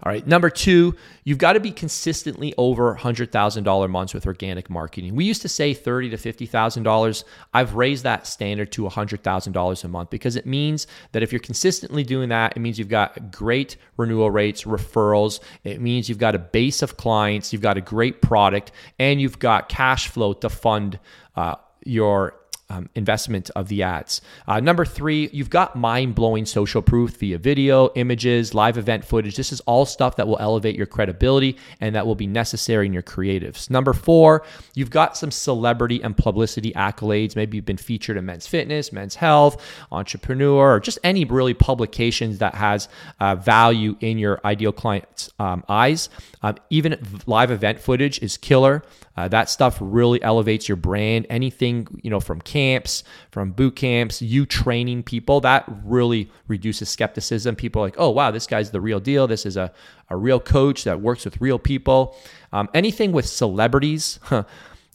All 0.04 0.12
right. 0.12 0.25
Number 0.27 0.50
two, 0.50 0.96
you've 1.24 1.39
got 1.39 1.54
to 1.54 1.60
be 1.60 1.72
consistently 1.72 2.54
over 2.58 2.96
$100,000 2.96 3.89
months 3.89 4.13
with 4.13 4.27
organic 4.27 4.70
marketing. 4.70 5.16
We 5.16 5.25
used 5.25 5.42
to 5.42 5.50
say 5.50 5.74
30 5.74 6.12
to 6.12 6.18
$50,000. 6.18 7.24
I've 7.54 7.74
raised 7.74 8.04
that 8.04 8.27
standard 8.27 8.72
to 8.74 8.84
$100,000 8.84 9.84
a 9.84 9.88
month 9.88 10.10
because 10.10 10.36
it 10.36 10.46
means 10.46 10.86
that 11.13 11.24
if 11.24 11.32
you're 11.32 11.39
consistently 11.39 12.04
doing 12.04 12.30
that, 12.30 12.56
it 12.56 12.60
means 12.60 12.77
you've 12.77 12.89
got 12.89 13.32
great 13.32 13.77
renewal 13.98 14.30
rates, 14.30 14.63
referrals. 14.63 15.39
It 15.63 15.82
means 15.82 16.10
you've 16.10 16.20
got 16.20 16.36
a 16.36 16.39
base 16.39 16.82
of 16.84 16.98
clients, 16.98 17.51
you've 17.51 17.63
got 17.63 17.77
a 17.77 17.82
great 17.82 18.22
product, 18.22 18.72
and 19.00 19.20
you've 19.20 19.39
got 19.39 19.68
cash 19.68 20.10
flow 20.10 20.34
to 20.34 20.50
fund 20.50 21.00
uh, 21.36 21.56
your 21.84 22.36
um, 22.69 22.89
investment 22.95 23.50
of 23.55 23.67
the 23.69 23.83
ads. 23.83 24.21
Uh, 24.47 24.59
number 24.59 24.86
three, 24.86 25.29
you've 25.31 25.50
got 25.50 25.75
mind 25.75 26.15
blowing 26.15 26.45
social 26.45 26.81
proof 26.81 27.17
via 27.17 27.38
video, 27.38 27.91
images, 27.95 28.53
live 28.53 28.77
event 28.77 29.05
footage. 29.05 29.36
This 29.36 29.51
is 29.51 29.62
all 29.62 29.86
stuff 29.86 30.17
that 30.17 30.27
will 30.27 30.38
elevate 30.39 30.75
your 30.75 30.86
credibility 30.86 31.57
and 31.79 31.95
that 31.95 32.05
will 32.05 32.15
be 32.15 32.27
necessary 32.27 32.86
in 32.86 32.93
your 32.93 33.03
creatives. 33.03 33.69
Number 33.69 33.93
four, 33.93 34.43
you've 34.74 34.89
got 34.89 35.15
some 35.15 35.31
celebrity 35.31 36.01
and 36.03 36.15
publicity 36.15 36.74
accolades. 36.74 37.36
Maybe 37.36 37.57
you've 37.57 37.65
been 37.65 37.77
featured 37.77 38.17
in 38.17 38.25
Men's 38.25 38.47
Fitness, 38.47 38.91
Men's 38.91 39.15
Health, 39.15 39.62
Entrepreneur, 39.91 40.75
or 40.75 40.79
just 40.79 41.00
any 41.03 41.24
really 41.25 41.53
publications 41.53 42.39
that 42.39 42.55
has 42.55 42.89
uh, 43.19 43.36
value 43.36 43.95
in 44.01 44.17
your 44.17 44.41
ideal 44.43 44.71
client's 44.71 45.29
um, 45.39 45.63
eyes. 45.69 46.09
Um, 46.43 46.55
even 46.69 47.00
live 47.25 47.51
event 47.51 47.79
footage 47.79 48.21
is 48.21 48.38
killer. 48.38 48.83
Uh, 49.17 49.27
that 49.27 49.50
stuff 49.50 49.77
really 49.81 50.21
elevates 50.21 50.69
your 50.69 50.75
brand. 50.75 51.25
Anything, 51.29 51.88
you 52.03 52.09
know, 52.09 52.19
from 52.19 52.39
camps, 52.58 53.04
from 53.30 53.52
boot 53.52 53.76
camps, 53.76 54.20
you 54.20 54.44
training 54.44 55.04
people, 55.04 55.40
that 55.42 55.64
really 55.84 56.32
reduces 56.48 56.90
skepticism. 56.90 57.56
People 57.56 57.84
are 57.84 57.86
like, 57.86 58.00
oh, 58.00 58.10
wow, 58.10 58.32
this 58.32 58.48
guy's 58.48 58.72
the 58.72 58.82
real 58.82 59.00
deal. 59.00 59.28
This 59.28 59.46
is 59.46 59.58
a, 59.58 59.72
a 60.10 60.18
real 60.18 60.40
coach 60.40 60.84
that 60.86 61.00
works 61.00 61.24
with 61.24 61.40
real 61.40 61.60
people. 61.60 62.18
Um, 62.52 62.68
anything 62.74 63.12
with 63.12 63.28
celebrities 63.28 64.20
huh, 64.24 64.44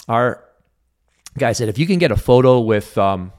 are, 0.08 0.42
guys 1.38 1.58
said, 1.58 1.68
if 1.68 1.78
you 1.78 1.86
can 1.86 2.00
get 2.00 2.10
a 2.10 2.16
photo 2.16 2.58
with, 2.58 2.98
um, 2.98 3.32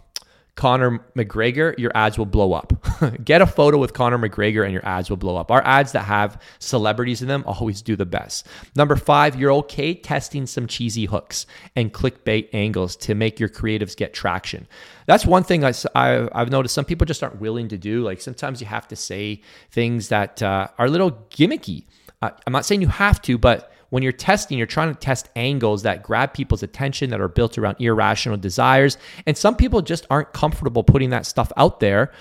Conor 0.56 1.04
McGregor, 1.16 1.78
your 1.80 1.92
ads 1.96 2.18
will 2.18 2.28
blow 2.28 2.54
up. 2.54 2.74
Get 3.24 3.42
a 3.42 3.48
photo 3.48 3.80
with 3.80 3.94
Conor 3.94 4.20
McGregor 4.20 4.64
and 4.64 4.72
your 4.72 4.86
ads 4.86 5.10
will 5.10 5.18
blow 5.18 5.36
up. 5.36 5.50
Our 5.50 5.66
ads 5.66 5.94
that 5.94 6.04
have 6.04 6.40
celebrities 6.60 7.24
in 7.24 7.28
them 7.28 7.44
always 7.48 7.82
do 7.82 7.96
the 7.96 8.06
best. 8.06 8.46
Number 8.76 8.96
five, 8.96 9.36
you're 9.36 9.52
okay 9.54 9.96
testing 9.96 10.46
some 10.46 10.68
cheesy 10.68 11.06
hooks 11.06 11.48
and 11.76 11.92
clickbait 11.92 12.50
angles 12.54 12.96
to 12.98 13.16
make 13.16 13.40
your 13.40 13.50
creatives 13.50 13.98
get 13.98 14.14
traction. 14.14 14.68
That's 15.08 15.26
one 15.26 15.44
thing 15.44 15.66
I, 15.66 15.74
I, 15.96 16.30
have 16.36 16.52
noticed 16.52 16.76
some 16.76 16.86
people 16.86 17.06
just 17.06 17.24
aren't 17.24 17.42
willing 17.42 17.68
to 17.70 17.78
do. 17.78 18.04
Like 18.04 18.22
sometimes 18.22 18.62
you 18.62 18.68
have 18.68 18.88
to 18.90 18.96
say 18.96 19.42
things 19.72 20.10
that 20.10 20.44
uh, 20.44 20.68
are 20.78 20.86
a 20.86 20.90
little 20.90 21.12
gimmicky. 21.32 21.86
I'm 22.24 22.54
not 22.54 22.66
saying 22.66 22.82
you 22.82 22.88
have 22.88 23.22
to, 23.24 23.38
but 23.38 23.72
when 23.90 24.02
you're 24.02 24.12
testing, 24.12 24.58
you're 24.58 24.66
trying 24.66 24.94
to 24.94 25.00
test 25.00 25.30
angles 25.36 25.84
that 25.84 26.02
grab 26.02 26.34
people's 26.34 26.64
attention 26.64 27.12
that 27.12 27.22
are 27.22 27.28
built 27.28 27.58
around 27.58 27.76
irrational 27.80 28.38
desires. 28.38 28.98
And 29.28 29.38
some 29.38 29.56
people 29.56 29.82
just 29.82 30.08
aren't 30.10 30.34
comfortable 30.34 30.84
putting 30.84 31.12
that 31.12 31.26
stuff 31.26 31.52
out 31.58 31.80
there. 31.80 32.12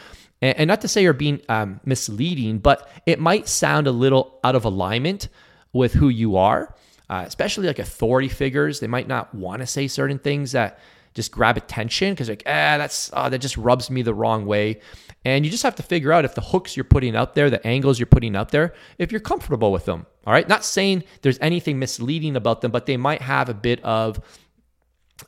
And, 0.43 0.67
not 0.67 0.81
to 0.81 0.89
say 0.89 1.03
you're 1.03 1.13
being 1.13 1.41
um, 1.49 1.81
misleading, 1.85 2.59
but 2.59 2.91
it 3.07 3.21
might 3.21 3.49
sound 3.49 3.87
a 3.87 3.93
little 3.93 4.39
out 4.43 4.57
of 4.57 4.65
alignment 4.65 5.29
with 5.73 5.95
who 5.95 6.09
you 6.09 6.37
are, 6.37 6.75
uh, 7.09 7.25
especially 7.27 7.69
like 7.69 7.79
authority 7.79 8.29
figures. 8.29 8.81
They 8.81 8.89
might 8.89 9.07
not 9.09 9.33
want 9.35 9.61
to 9.63 9.67
say 9.67 9.87
certain 9.87 10.19
things 10.19 10.53
that 10.53 10.79
just 11.15 11.31
grab 11.31 11.57
attention 11.57 12.13
because 12.13 12.29
like 12.29 12.43
ah 12.47 12.79
that's 12.79 13.11
oh, 13.13 13.29
that 13.29 13.39
just 13.39 13.57
rubs 13.57 13.91
me 13.91 14.01
the 14.03 14.15
wrong 14.15 14.47
way 14.47 14.81
and 15.25 15.45
you 15.45 15.51
just 15.51 15.63
have 15.63 15.75
to 15.77 15.83
figure 15.83 16.13
out 16.13 16.25
if 16.25 16.35
the 16.35 16.41
hooks 16.41 16.77
you're 16.77 16.85
putting 16.85 17.15
up 17.17 17.35
there 17.35 17.51
the 17.51 17.65
angles 17.67 17.99
you're 17.99 18.07
putting 18.07 18.37
up 18.37 18.51
there 18.51 18.75
if 18.99 19.11
you're 19.13 19.21
comfortable 19.21 19.73
with 19.73 19.85
them 19.85 20.07
all 20.27 20.33
right 20.33 20.49
not 20.49 20.65
saying 20.65 21.03
there's 21.23 21.39
anything 21.41 21.79
misleading 21.79 22.37
about 22.37 22.61
them 22.61 22.71
but 22.71 22.87
they 22.87 22.97
might 22.97 23.23
have 23.23 23.49
a 23.49 23.55
bit 23.55 23.83
of 23.85 24.21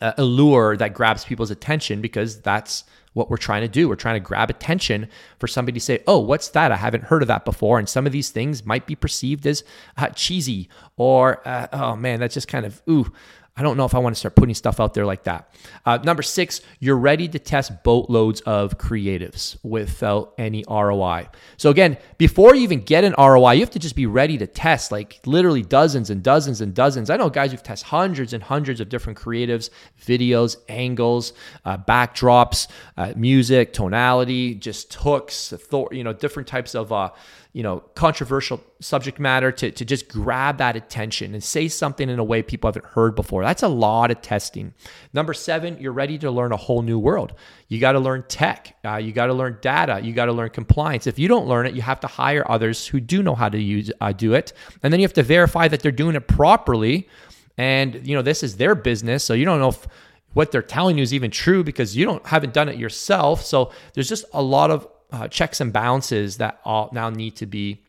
uh, 0.01 0.13
allure 0.19 0.77
that 0.77 0.95
grabs 0.95 1.25
people's 1.25 1.51
attention 1.51 2.01
because 2.01 2.41
that's 2.41 2.85
what 3.13 3.31
we're 3.31 3.37
trying 3.37 3.63
to 3.63 3.69
do. 3.69 3.89
We're 3.89 3.95
trying 3.95 4.17
to 4.17 4.27
grab 4.27 4.51
attention 4.51 5.09
for 5.39 5.47
somebody 5.47 5.79
to 5.79 5.85
say, 5.85 6.03
"Oh, 6.07 6.19
what's 6.19 6.49
that? 6.49 6.73
I 6.73 6.77
haven't 6.77 7.05
heard 7.05 7.23
of 7.23 7.29
that 7.29 7.45
before." 7.45 7.79
And 7.79 7.89
some 7.89 8.07
of 8.07 8.13
these 8.13 8.31
things 8.31 8.67
might 8.67 8.87
be 8.87 8.95
perceived 8.95 9.47
as 9.47 9.65
uh, 9.97 10.09
cheesy 10.09 10.69
or, 10.97 11.47
uh, 11.47 11.69
"Oh 11.73 11.97
man, 11.97 12.21
that's 12.21 12.35
just 12.35 12.49
kind 12.49 12.67
of 12.67 12.83
ooh." 12.89 13.13
I 13.57 13.63
don't 13.63 13.77
know 13.77 13.85
if 13.85 13.95
I 13.95 14.01
want 14.01 14.17
to 14.17 14.19
start 14.19 14.35
putting 14.35 14.55
stuff 14.55 14.81
out 14.81 14.95
there 14.95 15.07
like 15.07 15.25
that. 15.25 15.49
Uh, 15.87 15.99
number 15.99 16.23
six, 16.23 16.61
you're 16.81 16.97
ready 16.97 17.29
to 17.29 17.39
test 17.39 17.85
boatloads 17.85 18.41
of 18.41 18.79
creatives 18.79 19.57
without 19.63 20.35
any 20.39 20.65
ROI. 20.69 21.29
So, 21.57 21.71
again, 21.71 21.97
before 22.19 22.57
you 22.57 22.63
even 22.63 22.81
get 22.81 23.05
an 23.05 23.15
ROI, 23.17 23.53
you 23.53 23.61
have 23.61 23.71
to 23.71 23.79
just 23.79 23.95
be 23.95 24.07
ready 24.07 24.37
to 24.39 24.49
test 24.49 24.91
like 24.91 25.21
literally 25.25 25.63
dozens 25.63 26.11
and 26.11 26.21
dozens 26.21 26.61
and 26.61 26.75
dozens. 26.75 27.11
I 27.11 27.17
know 27.17 27.31
guys 27.31 27.53
who've 27.53 27.63
tested 27.63 27.87
hundreds 27.87 28.33
and 28.33 28.43
hundreds 28.43 28.81
of 28.81 28.89
different 28.89 29.21
creatives, 29.21 29.71
videos, 30.05 30.57
angles, 30.69 31.33
uh, 31.65 31.79
backdrops, 31.79 32.67
uh, 32.97 33.13
music, 33.15 33.73
tonality, 33.73 34.57
just 34.57 34.93
hooks, 34.95 35.55
you 35.93 36.03
know, 36.03 36.13
different 36.13 36.49
types 36.49 36.75
of 36.75 36.93
uh, 36.93 37.11
you 37.55 37.63
know, 37.63 37.79
controversial 37.95 38.61
subject 38.81 39.21
matter 39.21 39.53
to, 39.53 39.71
to 39.71 39.85
just 39.85 40.09
grab 40.09 40.59
that 40.59 40.75
attention 40.75 41.35
and 41.35 41.43
say 41.43 41.69
something 41.69 42.11
in 42.11 42.19
a 42.19 42.25
way 42.25 42.43
people 42.43 42.67
haven't 42.67 42.85
heard 42.85 43.15
before. 43.15 43.45
That's 43.45 43.63
a 43.63 43.69
lot 43.69 44.11
of 44.11 44.21
testing. 44.21 44.75
Number 45.13 45.33
seven, 45.33 45.79
you're 45.81 45.93
ready 45.93 46.19
to 46.19 46.33
learn 46.33 46.51
a 46.51 46.57
whole 46.57 46.83
new 46.83 46.99
world. 46.99 47.33
You 47.69 47.79
got 47.79 47.93
to 47.93 48.01
learn 48.01 48.25
tech. 48.27 48.77
Uh, 48.85 48.97
you 48.97 49.13
got 49.13 49.27
to 49.27 49.35
learn 49.35 49.59
data. 49.63 50.01
You 50.03 50.13
got 50.13 50.27
to 50.27 50.33
learn 50.33 50.51
compliance. 50.51 51.07
If 51.07 51.17
you 51.17 51.29
don't 51.29 51.47
learn 51.47 51.67
it, 51.67 51.75
you 51.75 51.83
have 51.83 52.01
to 52.01 52.09
hire 52.09 52.45
others 52.51 52.89
who 52.89 52.99
do 52.99 53.23
know 53.23 53.37
how 53.37 53.49
to 53.49 53.59
use 53.59 53.89
uh, 54.01 54.11
do 54.11 54.35
it, 54.35 54.53
and 54.83 54.93
then 54.93 54.99
you 54.99 55.05
have 55.05 55.15
to 55.15 55.23
verify 55.23 55.69
that 55.69 55.79
they're 55.81 55.93
doing 55.93 56.17
it 56.17 56.27
properly. 56.27 57.09
And 57.57 58.05
you 58.05 58.17
know, 58.17 58.23
this 58.23 58.43
is 58.43 58.57
their 58.57 58.75
business, 58.75 59.23
so 59.23 59.33
you 59.33 59.45
don't 59.45 59.61
know 59.61 59.69
if 59.69 59.87
what 60.33 60.51
they're 60.51 60.63
telling 60.63 60.99
you 60.99 61.03
is 61.03 61.15
even 61.15 61.31
true 61.31 61.63
because 61.63 61.97
you 61.97 62.05
don't 62.05 62.27
haven't 62.27 62.53
done 62.53 62.69
it 62.69 62.79
yourself. 62.79 63.45
So 63.45 63.71
there's 63.95 64.09
just 64.09 64.25
a 64.33 64.43
lot 64.43 64.73
of 64.73 64.89
uh, 65.13 65.29
checks 65.29 65.61
and 65.61 65.73
balances 65.73 66.39
that 66.39 66.61
all 66.65 66.91
now 66.93 67.11
need 67.11 67.37
to 67.37 67.47
be 67.47 67.83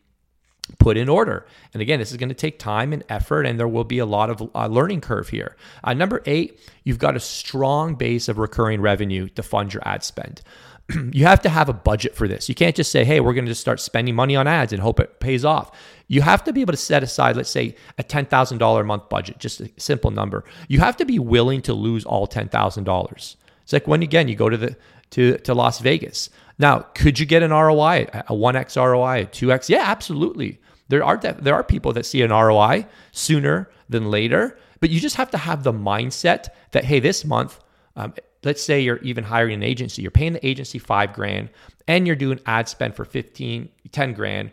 put 0.78 0.96
in 0.96 1.08
order. 1.08 1.46
And 1.72 1.80
again, 1.80 1.98
this 1.98 2.10
is 2.10 2.16
going 2.16 2.28
to 2.28 2.34
take 2.34 2.58
time 2.58 2.92
and 2.92 3.04
effort, 3.08 3.44
and 3.46 3.58
there 3.58 3.68
will 3.68 3.84
be 3.84 3.98
a 3.98 4.06
lot 4.06 4.30
of 4.30 4.50
uh, 4.54 4.66
learning 4.66 5.00
curve 5.00 5.28
here. 5.28 5.56
Uh, 5.84 5.94
number 5.94 6.22
eight, 6.26 6.60
you've 6.84 6.98
got 6.98 7.16
a 7.16 7.20
strong 7.20 7.94
base 7.94 8.28
of 8.28 8.38
recurring 8.38 8.80
revenue 8.80 9.28
to 9.30 9.42
fund 9.42 9.72
your 9.72 9.86
ad 9.86 10.02
spend. 10.02 10.42
you 11.12 11.24
have 11.24 11.40
to 11.42 11.48
have 11.48 11.68
a 11.68 11.72
budget 11.72 12.14
for 12.14 12.28
this. 12.28 12.48
You 12.48 12.54
can't 12.54 12.76
just 12.76 12.92
say, 12.92 13.04
hey, 13.04 13.20
we're 13.20 13.34
going 13.34 13.44
to 13.44 13.50
just 13.50 13.60
start 13.60 13.80
spending 13.80 14.14
money 14.14 14.36
on 14.36 14.46
ads 14.46 14.72
and 14.72 14.82
hope 14.82 15.00
it 15.00 15.20
pays 15.20 15.44
off. 15.44 15.70
You 16.08 16.22
have 16.22 16.44
to 16.44 16.52
be 16.52 16.60
able 16.60 16.72
to 16.72 16.78
set 16.78 17.02
aside, 17.02 17.36
let's 17.36 17.50
say, 17.50 17.74
a 17.98 18.04
$10,000 18.04 18.80
a 18.80 18.84
month 18.84 19.08
budget, 19.08 19.38
just 19.38 19.60
a 19.60 19.70
simple 19.76 20.10
number. 20.10 20.44
You 20.68 20.78
have 20.80 20.96
to 20.98 21.04
be 21.04 21.18
willing 21.18 21.62
to 21.62 21.74
lose 21.74 22.04
all 22.04 22.26
$10,000. 22.28 23.36
It's 23.62 23.72
like 23.72 23.88
when, 23.88 24.02
again, 24.02 24.28
you 24.28 24.36
go 24.36 24.48
to 24.48 24.56
the 24.56 24.76
to, 25.10 25.38
to 25.38 25.54
Las 25.54 25.78
Vegas. 25.80 26.30
Now, 26.58 26.80
could 26.94 27.18
you 27.18 27.26
get 27.26 27.42
an 27.42 27.50
ROI, 27.50 28.08
a 28.12 28.32
1x 28.32 28.76
ROI, 28.76 29.22
a 29.22 29.26
2x? 29.26 29.68
Yeah, 29.68 29.82
absolutely. 29.84 30.60
There 30.88 31.04
are 31.04 31.16
there 31.16 31.54
are 31.54 31.64
people 31.64 31.92
that 31.94 32.06
see 32.06 32.22
an 32.22 32.30
ROI 32.30 32.86
sooner 33.12 33.70
than 33.88 34.10
later, 34.10 34.58
but 34.80 34.90
you 34.90 35.00
just 35.00 35.16
have 35.16 35.30
to 35.32 35.38
have 35.38 35.62
the 35.62 35.72
mindset 35.72 36.48
that 36.72 36.84
hey, 36.84 37.00
this 37.00 37.24
month, 37.24 37.60
um, 37.96 38.14
let's 38.44 38.62
say 38.62 38.80
you're 38.80 38.98
even 38.98 39.24
hiring 39.24 39.54
an 39.54 39.62
agency, 39.62 40.02
you're 40.02 40.10
paying 40.10 40.32
the 40.32 40.46
agency 40.46 40.78
five 40.78 41.12
grand, 41.12 41.50
and 41.88 42.06
you're 42.06 42.16
doing 42.16 42.40
ad 42.46 42.68
spend 42.68 42.94
for 42.94 43.04
15, 43.04 43.68
10 43.90 44.12
grand. 44.12 44.52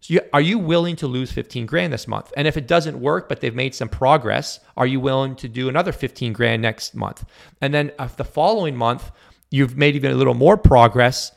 So 0.00 0.14
you, 0.14 0.20
are 0.32 0.40
you 0.40 0.58
willing 0.58 0.96
to 0.96 1.06
lose 1.06 1.30
15 1.32 1.66
grand 1.66 1.92
this 1.92 2.08
month? 2.08 2.32
And 2.36 2.48
if 2.48 2.56
it 2.56 2.66
doesn't 2.66 2.98
work, 2.98 3.28
but 3.28 3.40
they've 3.40 3.54
made 3.54 3.74
some 3.74 3.88
progress, 3.88 4.60
are 4.76 4.86
you 4.86 4.98
willing 4.98 5.36
to 5.36 5.48
do 5.48 5.68
another 5.68 5.92
15 5.92 6.32
grand 6.32 6.62
next 6.62 6.94
month? 6.94 7.24
And 7.60 7.74
then 7.74 7.92
uh, 7.98 8.08
the 8.16 8.24
following 8.24 8.76
month, 8.76 9.10
you've 9.50 9.76
made 9.76 9.96
even 9.96 10.10
a 10.10 10.14
little 10.14 10.34
more 10.34 10.56
progress 10.56 11.32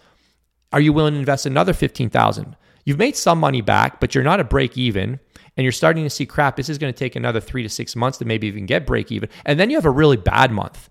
are 0.73 0.81
you 0.81 0.91
willing 0.91 1.13
to 1.13 1.19
invest 1.19 1.45
another 1.45 1.71
15,000? 1.71 2.55
You've 2.83 2.97
made 2.97 3.15
some 3.15 3.39
money 3.39 3.61
back, 3.61 3.99
but 3.99 4.13
you're 4.13 4.23
not 4.23 4.39
a 4.39 4.43
break 4.43 4.77
even 4.77 5.19
and 5.55 5.63
you're 5.63 5.71
starting 5.71 6.03
to 6.03 6.09
see 6.09 6.25
crap. 6.25 6.55
This 6.55 6.67
is 6.67 6.77
going 6.77 6.91
to 6.91 6.97
take 6.97 7.15
another 7.15 7.39
3 7.39 7.63
to 7.63 7.69
6 7.69 7.95
months 7.95 8.17
to 8.17 8.25
maybe 8.25 8.47
even 8.47 8.65
get 8.65 8.85
break 8.85 9.11
even. 9.11 9.29
And 9.45 9.59
then 9.59 9.69
you 9.69 9.77
have 9.77 9.85
a 9.85 9.91
really 9.91 10.17
bad 10.17 10.51
month 10.51 10.89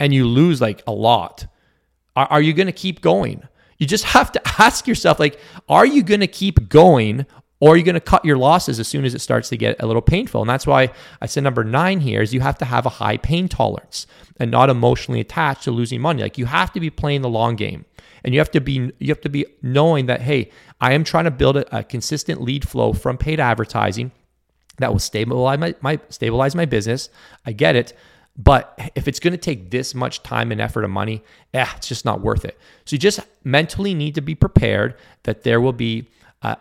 and 0.00 0.12
you 0.12 0.26
lose 0.26 0.60
like 0.60 0.82
a 0.86 0.92
lot. 0.92 1.46
Are, 2.16 2.26
are 2.26 2.42
you 2.42 2.52
going 2.52 2.66
to 2.66 2.72
keep 2.72 3.00
going? 3.00 3.42
You 3.78 3.86
just 3.86 4.04
have 4.04 4.32
to 4.32 4.42
ask 4.58 4.86
yourself, 4.86 5.18
like, 5.18 5.38
are 5.68 5.86
you 5.86 6.02
going 6.02 6.20
to 6.20 6.26
keep 6.26 6.68
going 6.68 7.24
or 7.60 7.70
you're 7.70 7.78
you 7.78 7.84
going 7.84 7.94
to 7.94 8.00
cut 8.00 8.24
your 8.24 8.36
losses 8.36 8.80
as 8.80 8.88
soon 8.88 9.04
as 9.04 9.14
it 9.14 9.20
starts 9.20 9.48
to 9.48 9.56
get 9.56 9.76
a 9.80 9.86
little 9.86 10.02
painful? 10.02 10.40
And 10.40 10.50
that's 10.50 10.66
why 10.66 10.90
I 11.20 11.26
said 11.26 11.44
number 11.44 11.64
nine 11.64 12.00
here 12.00 12.20
is 12.20 12.34
you 12.34 12.40
have 12.40 12.58
to 12.58 12.64
have 12.64 12.84
a 12.84 12.90
high 12.90 13.16
pain 13.16 13.48
tolerance 13.48 14.06
and 14.38 14.50
not 14.50 14.70
emotionally 14.70 15.20
attached 15.20 15.64
to 15.64 15.70
losing 15.70 16.00
money. 16.00 16.22
Like 16.22 16.38
you 16.38 16.46
have 16.46 16.72
to 16.72 16.80
be 16.80 16.90
playing 16.90 17.22
the 17.22 17.28
long 17.28 17.56
game 17.56 17.84
and 18.24 18.34
you 18.34 18.40
have 18.40 18.50
to 18.52 18.60
be 18.60 18.92
you 18.98 19.08
have 19.08 19.20
to 19.20 19.28
be 19.28 19.46
knowing 19.62 20.06
that 20.06 20.20
hey, 20.22 20.50
I 20.80 20.92
am 20.92 21.04
trying 21.04 21.24
to 21.24 21.30
build 21.30 21.56
a, 21.56 21.78
a 21.78 21.84
consistent 21.84 22.40
lead 22.40 22.68
flow 22.68 22.92
from 22.92 23.16
paid 23.16 23.38
advertising 23.38 24.10
that 24.78 24.92
will 24.92 24.98
stabilize 24.98 25.58
my, 25.58 25.74
my 25.80 26.00
stabilize 26.08 26.54
my 26.54 26.64
business. 26.64 27.08
I 27.46 27.52
get 27.52 27.76
it. 27.76 27.92
But 28.36 28.76
if 28.96 29.06
it's 29.06 29.20
going 29.20 29.32
to 29.32 29.38
take 29.38 29.70
this 29.70 29.94
much 29.94 30.22
time 30.24 30.50
and 30.50 30.60
effort 30.60 30.82
and 30.82 30.92
money, 30.92 31.22
eh, 31.52 31.66
it's 31.76 31.86
just 31.86 32.04
not 32.04 32.20
worth 32.20 32.44
it. 32.44 32.58
So 32.84 32.94
you 32.94 32.98
just 32.98 33.20
mentally 33.44 33.94
need 33.94 34.16
to 34.16 34.20
be 34.20 34.34
prepared 34.34 34.96
that 35.22 35.44
there 35.44 35.60
will 35.60 35.72
be 35.72 36.08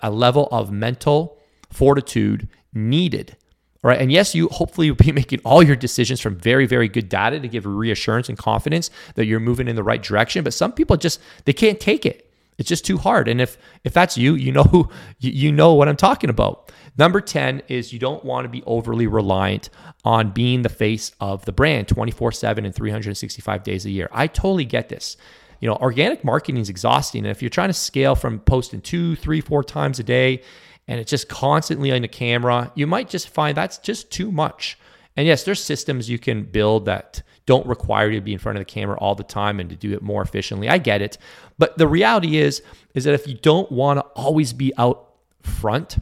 a, 0.01 0.11
level 0.11 0.47
of 0.51 0.71
mental 0.71 1.37
fortitude 1.71 2.47
needed. 2.73 3.37
Right. 3.81 3.99
And 3.99 4.13
yes, 4.13 4.33
you 4.33 4.47
hopefully 4.47 4.89
will 4.89 4.95
be 4.95 5.11
making 5.21 5.41
all 5.43 5.61
your 5.61 5.75
decisions 5.75 6.21
from 6.21 6.37
very, 6.37 6.65
very 6.65 6.87
good 6.87 7.09
data 7.09 7.39
to 7.39 7.47
give 7.47 7.65
reassurance 7.65 8.29
and 8.29 8.37
confidence 8.37 8.89
that 9.15 9.25
you're 9.25 9.41
moving 9.41 9.67
in 9.67 9.75
the 9.75 9.83
right 9.83 10.01
direction. 10.01 10.43
But 10.43 10.53
some 10.53 10.71
people 10.71 10.95
just 10.95 11.19
they 11.45 11.53
can't 11.53 11.79
take 11.79 12.05
it. 12.05 12.29
It's 12.57 12.69
just 12.69 12.85
too 12.85 12.97
hard. 12.97 13.27
And 13.27 13.41
if 13.41 13.57
if 13.83 13.93
that's 13.93 14.17
you, 14.17 14.35
you 14.35 14.51
know 14.51 14.63
who 14.63 14.89
you 15.19 15.51
know 15.51 15.73
what 15.73 15.89
I'm 15.89 15.97
talking 15.97 16.29
about. 16.29 16.71
Number 16.97 17.19
10 17.19 17.63
is 17.67 17.91
you 17.91 17.99
don't 17.99 18.23
want 18.23 18.45
to 18.45 18.49
be 18.49 18.63
overly 18.65 19.07
reliant 19.07 19.69
on 20.05 20.29
being 20.29 20.61
the 20.61 20.69
face 20.69 21.11
of 21.19 21.43
the 21.45 21.51
brand 21.51 21.87
24/7 21.87 22.65
and 22.65 22.73
365 22.73 23.63
days 23.63 23.85
a 23.85 23.89
year. 23.89 24.07
I 24.11 24.27
totally 24.27 24.65
get 24.65 24.89
this 24.89 25.17
you 25.63 25.69
know, 25.69 25.77
organic 25.77 26.25
marketing 26.25 26.57
is 26.57 26.67
exhausting. 26.67 27.23
And 27.23 27.31
if 27.31 27.41
you're 27.41 27.47
trying 27.47 27.69
to 27.69 27.73
scale 27.73 28.15
from 28.15 28.39
posting 28.39 28.81
two, 28.81 29.15
three, 29.15 29.39
four 29.39 29.63
times 29.63 29.97
a 29.97 30.03
day 30.03 30.41
and 30.89 30.99
it's 30.99 31.09
just 31.09 31.29
constantly 31.29 31.89
on 31.93 32.01
the 32.01 32.09
camera, 32.09 32.69
you 32.75 32.85
might 32.85 33.07
just 33.07 33.29
find 33.29 33.55
that's 33.55 33.77
just 33.77 34.11
too 34.11 34.29
much. 34.29 34.77
And 35.15 35.25
yes, 35.25 35.45
there's 35.45 35.63
systems 35.63 36.09
you 36.09 36.19
can 36.19 36.43
build 36.43 36.83
that 36.87 37.21
don't 37.45 37.65
require 37.65 38.09
you 38.09 38.19
to 38.19 38.25
be 38.25 38.33
in 38.33 38.39
front 38.39 38.57
of 38.57 38.59
the 38.59 38.65
camera 38.65 38.97
all 38.97 39.15
the 39.15 39.23
time 39.23 39.61
and 39.61 39.69
to 39.69 39.77
do 39.77 39.93
it 39.93 40.01
more 40.01 40.21
efficiently. 40.21 40.67
I 40.67 40.79
get 40.79 41.01
it. 41.01 41.17
But 41.57 41.77
the 41.77 41.87
reality 41.87 42.35
is 42.35 42.61
is 42.93 43.05
that 43.05 43.13
if 43.13 43.25
you 43.25 43.35
don't 43.35 43.71
want 43.71 43.99
to 43.99 44.03
always 44.21 44.51
be 44.51 44.73
out 44.77 45.13
front, 45.43 45.95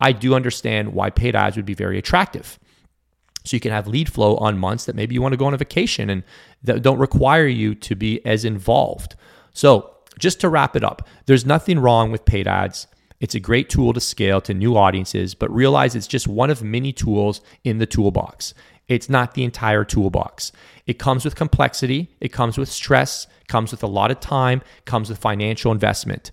I 0.00 0.12
do 0.12 0.34
understand 0.34 0.94
why 0.94 1.10
paid 1.10 1.34
ads 1.34 1.56
would 1.56 1.66
be 1.66 1.74
very 1.74 1.98
attractive. 1.98 2.56
So 3.48 3.56
you 3.56 3.60
can 3.60 3.72
have 3.72 3.86
lead 3.86 4.12
flow 4.12 4.36
on 4.36 4.58
months 4.58 4.84
that 4.84 4.94
maybe 4.94 5.14
you 5.14 5.22
want 5.22 5.32
to 5.32 5.38
go 5.38 5.46
on 5.46 5.54
a 5.54 5.56
vacation 5.56 6.10
and 6.10 6.22
that 6.62 6.82
don't 6.82 6.98
require 6.98 7.46
you 7.46 7.74
to 7.76 7.96
be 7.96 8.24
as 8.26 8.44
involved. 8.44 9.14
So 9.54 9.94
just 10.18 10.38
to 10.40 10.50
wrap 10.50 10.76
it 10.76 10.84
up, 10.84 11.08
there's 11.24 11.46
nothing 11.46 11.78
wrong 11.78 12.12
with 12.12 12.26
paid 12.26 12.46
ads. 12.46 12.86
It's 13.20 13.34
a 13.34 13.40
great 13.40 13.70
tool 13.70 13.94
to 13.94 14.00
scale 14.00 14.42
to 14.42 14.52
new 14.52 14.76
audiences, 14.76 15.34
but 15.34 15.50
realize 15.50 15.94
it's 15.96 16.06
just 16.06 16.28
one 16.28 16.50
of 16.50 16.62
many 16.62 16.92
tools 16.92 17.40
in 17.64 17.78
the 17.78 17.86
toolbox. 17.86 18.52
It's 18.86 19.08
not 19.08 19.32
the 19.32 19.44
entire 19.44 19.84
toolbox. 19.84 20.52
It 20.86 20.98
comes 20.98 21.24
with 21.24 21.34
complexity, 21.34 22.10
it 22.20 22.28
comes 22.28 22.58
with 22.58 22.68
stress, 22.68 23.26
comes 23.48 23.70
with 23.70 23.82
a 23.82 23.86
lot 23.86 24.10
of 24.10 24.20
time, 24.20 24.60
comes 24.84 25.08
with 25.08 25.18
financial 25.18 25.72
investment. 25.72 26.32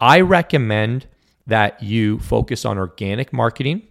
I 0.00 0.20
recommend 0.20 1.06
that 1.46 1.82
you 1.82 2.18
focus 2.18 2.64
on 2.64 2.78
organic 2.78 3.32
marketing, 3.32 3.82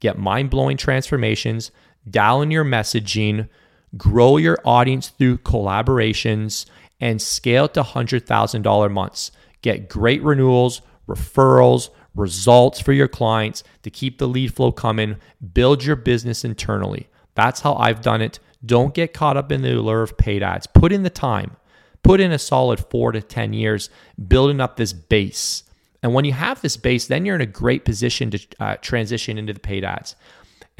get 0.00 0.18
mind 0.18 0.50
blowing 0.50 0.76
transformations, 0.76 1.72
dial 2.08 2.42
in 2.42 2.50
your 2.50 2.64
messaging, 2.64 3.48
grow 3.96 4.36
your 4.36 4.58
audience 4.64 5.08
through 5.08 5.38
collaborations, 5.38 6.66
and 7.00 7.20
scale 7.20 7.68
to 7.68 7.82
$100,000 7.82 8.92
months. 8.92 9.32
Get 9.60 9.88
great 9.88 10.22
renewals, 10.22 10.82
referrals, 11.08 11.90
results 12.14 12.80
for 12.80 12.92
your 12.92 13.08
clients 13.08 13.64
to 13.82 13.90
keep 13.90 14.18
the 14.18 14.28
lead 14.28 14.54
flow 14.54 14.72
coming. 14.72 15.16
Build 15.52 15.84
your 15.84 15.96
business 15.96 16.44
internally. 16.44 17.08
That's 17.34 17.60
how 17.60 17.74
I've 17.74 18.02
done 18.02 18.22
it. 18.22 18.38
Don't 18.64 18.94
get 18.94 19.14
caught 19.14 19.36
up 19.36 19.50
in 19.50 19.62
the 19.62 19.76
allure 19.76 20.02
of 20.02 20.16
paid 20.16 20.42
ads. 20.42 20.66
Put 20.66 20.92
in 20.92 21.02
the 21.02 21.10
time. 21.10 21.56
Put 22.02 22.20
in 22.20 22.32
a 22.32 22.38
solid 22.38 22.80
four 22.80 23.12
to 23.12 23.20
10 23.20 23.52
years 23.52 23.90
building 24.28 24.60
up 24.60 24.76
this 24.76 24.92
base. 24.92 25.64
And 26.02 26.14
when 26.14 26.24
you 26.24 26.32
have 26.32 26.60
this 26.60 26.76
base, 26.76 27.06
then 27.06 27.24
you're 27.24 27.36
in 27.36 27.40
a 27.40 27.46
great 27.46 27.84
position 27.84 28.30
to 28.32 28.40
uh, 28.58 28.76
transition 28.76 29.38
into 29.38 29.52
the 29.52 29.60
paid 29.60 29.84
ads. 29.84 30.16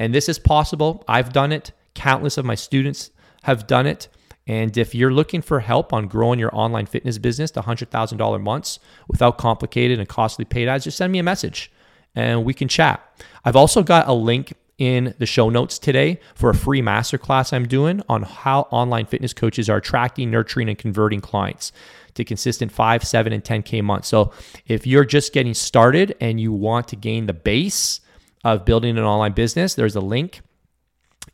And 0.03 0.13
this 0.13 0.27
is 0.27 0.37
possible. 0.37 1.01
I've 1.07 1.31
done 1.31 1.53
it. 1.53 1.71
Countless 1.93 2.37
of 2.37 2.43
my 2.43 2.55
students 2.55 3.11
have 3.43 3.67
done 3.67 3.87
it. 3.87 4.09
And 4.45 4.75
if 4.77 4.93
you're 4.93 5.13
looking 5.13 5.41
for 5.41 5.61
help 5.61 5.93
on 5.93 6.07
growing 6.07 6.39
your 6.39 6.53
online 6.53 6.87
fitness 6.87 7.17
business 7.17 7.51
to 7.51 7.61
$100,000 7.61 8.41
months 8.41 8.79
without 9.07 9.37
complicated 9.37 9.99
and 9.99 10.09
costly 10.09 10.43
paid 10.43 10.67
ads, 10.67 10.83
just 10.83 10.97
send 10.97 11.13
me 11.13 11.19
a 11.19 11.23
message 11.23 11.71
and 12.15 12.43
we 12.43 12.53
can 12.53 12.67
chat. 12.67 13.01
I've 13.45 13.55
also 13.55 13.81
got 13.81 14.09
a 14.09 14.13
link 14.13 14.51
in 14.77 15.15
the 15.19 15.25
show 15.25 15.49
notes 15.49 15.79
today 15.79 16.19
for 16.35 16.49
a 16.49 16.55
free 16.55 16.81
masterclass 16.81 17.53
I'm 17.53 17.65
doing 17.65 18.01
on 18.09 18.23
how 18.23 18.61
online 18.71 19.05
fitness 19.05 19.33
coaches 19.33 19.69
are 19.69 19.77
attracting, 19.77 20.29
nurturing, 20.29 20.67
and 20.67 20.77
converting 20.77 21.21
clients 21.21 21.71
to 22.15 22.25
consistent 22.25 22.73
five, 22.73 23.07
seven, 23.07 23.31
and 23.31 23.41
10K 23.41 23.81
months. 23.81 24.09
So 24.09 24.33
if 24.67 24.85
you're 24.85 25.05
just 25.05 25.31
getting 25.31 25.53
started 25.53 26.17
and 26.19 26.41
you 26.41 26.51
want 26.51 26.89
to 26.89 26.97
gain 26.97 27.27
the 27.27 27.33
base, 27.33 28.01
of 28.43 28.65
building 28.65 28.97
an 28.97 29.03
online 29.03 29.33
business, 29.33 29.75
there's 29.75 29.95
a 29.95 30.01
link 30.01 30.41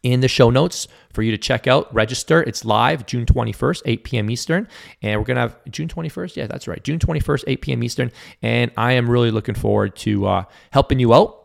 in 0.04 0.22
the 0.22 0.28
show 0.28 0.50
notes 0.50 0.88
for 1.13 1.22
you 1.24 1.32
to 1.32 1.38
check 1.38 1.67
out. 1.67 1.93
Register. 1.93 2.41
It's 2.41 2.63
live 2.63 3.06
June 3.06 3.26
21st, 3.26 3.82
8 3.86 4.04
p.m. 4.04 4.30
Eastern. 4.30 4.67
And 5.02 5.19
we're 5.19 5.26
going 5.26 5.36
to 5.36 5.41
have 5.41 5.58
June 5.69 5.88
21st. 5.88 6.36
Yeah, 6.36 6.48
that's 6.48 6.67
right. 6.67 6.84
June 6.84 7.00
21st, 7.00 7.43
8 7.48 7.62
p.m. 7.62 7.84
Eastern. 7.84 8.12
And 8.41 8.72
I 8.78 8.93
am 8.93 9.10
really 9.10 9.32
looking 9.32 9.56
forward 9.56 9.95
to 9.98 10.26
uh, 10.28 10.43
helping 10.72 11.00
you 11.00 11.13
out 11.13 11.36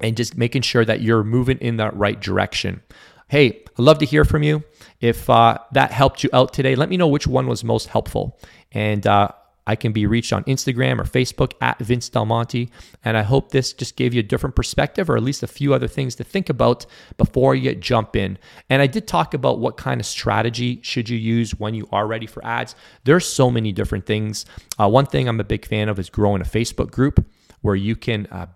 and 0.00 0.16
just 0.16 0.36
making 0.36 0.62
sure 0.62 0.84
that 0.84 1.00
you're 1.00 1.24
moving 1.24 1.58
in 1.58 1.76
the 1.76 1.90
right 1.90 2.20
direction. 2.20 2.82
Hey, 3.28 3.62
I'd 3.78 3.78
love 3.78 3.98
to 3.98 4.06
hear 4.06 4.24
from 4.24 4.42
you. 4.42 4.62
If 5.00 5.30
uh, 5.30 5.58
that 5.72 5.92
helped 5.92 6.22
you 6.24 6.30
out 6.32 6.52
today, 6.52 6.74
let 6.74 6.88
me 6.88 6.96
know 6.96 7.08
which 7.08 7.26
one 7.26 7.46
was 7.46 7.64
most 7.64 7.88
helpful. 7.88 8.38
And 8.72 9.06
uh, 9.06 9.28
I 9.66 9.76
can 9.76 9.92
be 9.92 10.06
reached 10.06 10.32
on 10.32 10.44
Instagram 10.44 10.98
or 10.98 11.04
Facebook 11.04 11.52
at 11.60 11.78
Vince 11.78 12.08
Del 12.08 12.26
Monte. 12.26 12.70
And 13.04 13.16
I 13.16 13.22
hope 13.22 13.50
this 13.50 13.72
just 13.72 13.96
gave 13.96 14.12
you 14.12 14.20
a 14.20 14.24
different 14.24 14.56
perspective 14.56 15.08
or 15.08 15.16
at 15.16 15.22
least 15.22 15.42
a 15.42 15.46
few 15.46 15.72
other 15.74 15.88
things 15.88 16.14
to 16.16 16.24
think 16.24 16.48
about 16.48 16.86
before 17.16 17.54
you 17.54 17.74
jump 17.74 18.16
in. 18.16 18.38
And 18.68 18.82
I 18.82 18.86
did 18.86 19.06
talk 19.06 19.34
about 19.34 19.58
what 19.58 19.76
kind 19.76 20.00
of 20.00 20.06
strategy 20.06 20.80
should 20.82 21.08
you 21.08 21.18
use 21.18 21.58
when 21.58 21.74
you 21.74 21.88
are 21.92 22.06
ready 22.06 22.26
for 22.26 22.44
ads. 22.44 22.74
There's 23.04 23.26
so 23.26 23.50
many 23.50 23.72
different 23.72 24.06
things. 24.06 24.44
Uh, 24.78 24.88
one 24.88 25.06
thing 25.06 25.28
I'm 25.28 25.40
a 25.40 25.44
big 25.44 25.66
fan 25.66 25.88
of 25.88 25.98
is 25.98 26.10
growing 26.10 26.42
a 26.42 26.44
Facebook 26.44 26.90
group 26.90 27.24
where 27.62 27.76
you 27.76 27.96
can 27.96 28.26
uh, 28.30 28.46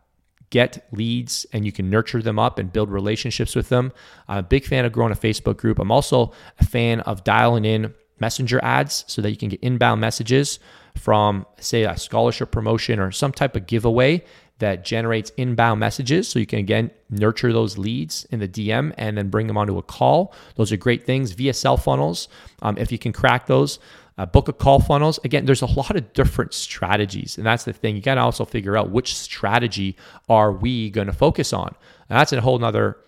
get 0.51 0.87
leads 0.93 1.47
and 1.53 1.65
you 1.65 1.73
can 1.73 1.91
nurture 1.91 2.23
them 2.23 2.39
up 2.39 2.59
and 2.59 2.73
build 2.73 2.91
relationships 2.91 3.55
with 3.55 3.69
them. 3.69 3.93
I'm 4.29 4.39
a 4.39 4.43
big 4.43 4.65
fan 4.65 4.85
of 4.85 4.93
growing 4.93 5.13
a 5.13 5.17
Facebook 5.17 5.57
group. 5.57 5.79
I'm 5.79 5.91
also 5.91 6.33
a 6.59 6.65
fan 6.65 7.01
of 7.01 7.25
dialing 7.25 7.65
in 7.65 7.95
messenger 8.21 8.61
ads 8.63 9.05
so 9.07 9.23
that 9.23 9.31
you 9.31 9.37
can 9.37 9.49
get 9.49 9.61
inbound 9.63 10.01
messages 10.01 10.59
from, 10.99 11.47
say, 11.59 11.85
a 11.85 11.97
scholarship 11.97 12.51
promotion 12.51 12.99
or 12.99 13.11
some 13.11 13.33
type 13.33 13.57
of 13.57 13.67
giveaway 13.67 14.25
that 14.59 14.85
generates 14.85 15.31
inbound 15.37 15.81
messages. 15.81 16.29
So 16.29 16.39
you 16.39 16.47
can 16.47 16.59
again 16.59 16.91
nurture 17.11 17.53
those 17.53 17.79
leads 17.79 18.25
in 18.27 18.41
the 18.41 18.49
DM 18.49 18.93
and 18.99 19.17
then 19.17 19.31
bring 19.31 19.47
them 19.47 19.57
onto 19.57 19.79
a 19.79 19.83
call. 19.83 20.35
Those 20.57 20.73
are 20.73 20.77
great 20.77 21.07
things. 21.07 21.33
via 21.33 21.53
VSL 21.53 21.81
funnels, 21.81 22.29
um, 22.63 22.77
if 22.79 22.93
you 22.93 22.99
can 22.99 23.13
crack 23.13 23.47
those. 23.47 23.79
Uh, 24.17 24.27
book 24.27 24.49
a 24.49 24.53
call 24.53 24.81
funnels. 24.81 25.21
Again, 25.23 25.45
there's 25.45 25.63
a 25.63 25.67
lot 25.67 25.95
of 25.95 26.13
different 26.13 26.53
strategies. 26.53 27.39
And 27.39 27.47
that's 27.47 27.63
the 27.63 27.73
thing. 27.73 27.95
You 27.95 28.03
got 28.03 28.17
to 28.17 28.21
also 28.21 28.45
figure 28.45 28.77
out 28.77 28.91
which 28.91 29.17
strategy 29.17 29.97
are 30.29 30.51
we 30.51 30.91
going 30.91 31.07
to 31.07 31.13
focus 31.13 31.53
on. 31.53 31.69
And 32.09 32.19
that's 32.19 32.33
a 32.33 32.41
whole 32.41 32.59
nother 32.59 32.99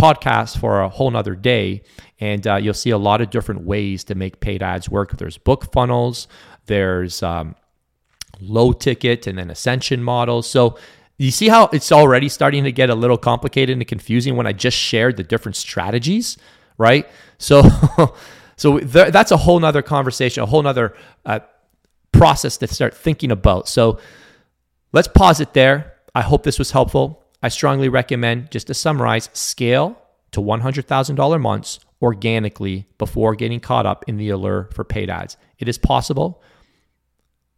podcast 0.00 0.58
for 0.58 0.80
a 0.80 0.88
whole 0.88 1.10
nother 1.10 1.34
day. 1.34 1.82
And 2.20 2.46
uh, 2.46 2.56
you'll 2.56 2.74
see 2.74 2.90
a 2.90 2.98
lot 2.98 3.20
of 3.20 3.30
different 3.30 3.62
ways 3.62 4.04
to 4.04 4.14
make 4.14 4.38
paid 4.38 4.62
ads 4.62 4.88
work. 4.88 5.18
There's 5.18 5.38
book 5.38 5.72
funnels, 5.72 6.28
there's 6.70 7.20
um, 7.22 7.56
low 8.40 8.72
ticket 8.72 9.26
and 9.26 9.36
then 9.36 9.50
ascension 9.50 10.02
models. 10.02 10.48
So 10.48 10.78
you 11.18 11.32
see 11.32 11.48
how 11.48 11.68
it's 11.72 11.90
already 11.92 12.28
starting 12.28 12.64
to 12.64 12.72
get 12.72 12.88
a 12.88 12.94
little 12.94 13.18
complicated 13.18 13.76
and 13.76 13.86
confusing 13.86 14.36
when 14.36 14.46
I 14.46 14.52
just 14.52 14.76
shared 14.76 15.16
the 15.16 15.24
different 15.24 15.56
strategies, 15.56 16.38
right? 16.78 17.08
So, 17.38 17.62
so 18.56 18.78
th- 18.78 19.12
that's 19.12 19.32
a 19.32 19.36
whole 19.36 19.58
nother 19.58 19.82
conversation, 19.82 20.44
a 20.44 20.46
whole 20.46 20.62
nother 20.62 20.94
uh, 21.26 21.40
process 22.12 22.56
to 22.58 22.68
start 22.68 22.94
thinking 22.94 23.32
about. 23.32 23.68
So 23.68 23.98
let's 24.92 25.08
pause 25.08 25.40
it 25.40 25.52
there. 25.52 25.94
I 26.14 26.22
hope 26.22 26.44
this 26.44 26.58
was 26.58 26.70
helpful. 26.70 27.24
I 27.42 27.48
strongly 27.48 27.88
recommend, 27.88 28.50
just 28.52 28.68
to 28.68 28.74
summarize, 28.74 29.28
scale 29.32 30.00
to 30.30 30.40
$100,000 30.40 31.40
months 31.40 31.80
organically 32.00 32.86
before 32.98 33.34
getting 33.34 33.60
caught 33.60 33.86
up 33.86 34.04
in 34.06 34.16
the 34.16 34.30
allure 34.30 34.68
for 34.72 34.84
paid 34.84 35.10
ads. 35.10 35.36
It 35.58 35.68
is 35.68 35.78
possible. 35.78 36.42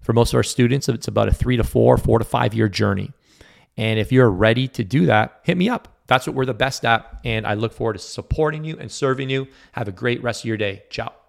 For 0.02 0.12
most 0.12 0.32
of 0.32 0.36
our 0.36 0.42
students, 0.42 0.88
it's 0.88 1.08
about 1.08 1.28
a 1.28 1.32
three 1.32 1.56
to 1.56 1.64
four, 1.64 1.96
four 1.96 2.18
to 2.18 2.24
five 2.24 2.54
year 2.54 2.68
journey. 2.68 3.12
And 3.76 3.98
if 3.98 4.12
you're 4.12 4.30
ready 4.30 4.68
to 4.68 4.84
do 4.84 5.06
that, 5.06 5.40
hit 5.44 5.56
me 5.56 5.68
up. 5.68 5.88
That's 6.06 6.26
what 6.26 6.36
we're 6.36 6.44
the 6.44 6.54
best 6.54 6.84
at. 6.84 7.20
And 7.24 7.46
I 7.46 7.54
look 7.54 7.72
forward 7.72 7.94
to 7.94 7.98
supporting 7.98 8.64
you 8.64 8.76
and 8.78 8.90
serving 8.90 9.30
you. 9.30 9.48
Have 9.72 9.88
a 9.88 9.92
great 9.92 10.22
rest 10.22 10.42
of 10.42 10.48
your 10.48 10.58
day. 10.58 10.82
Ciao. 10.90 11.21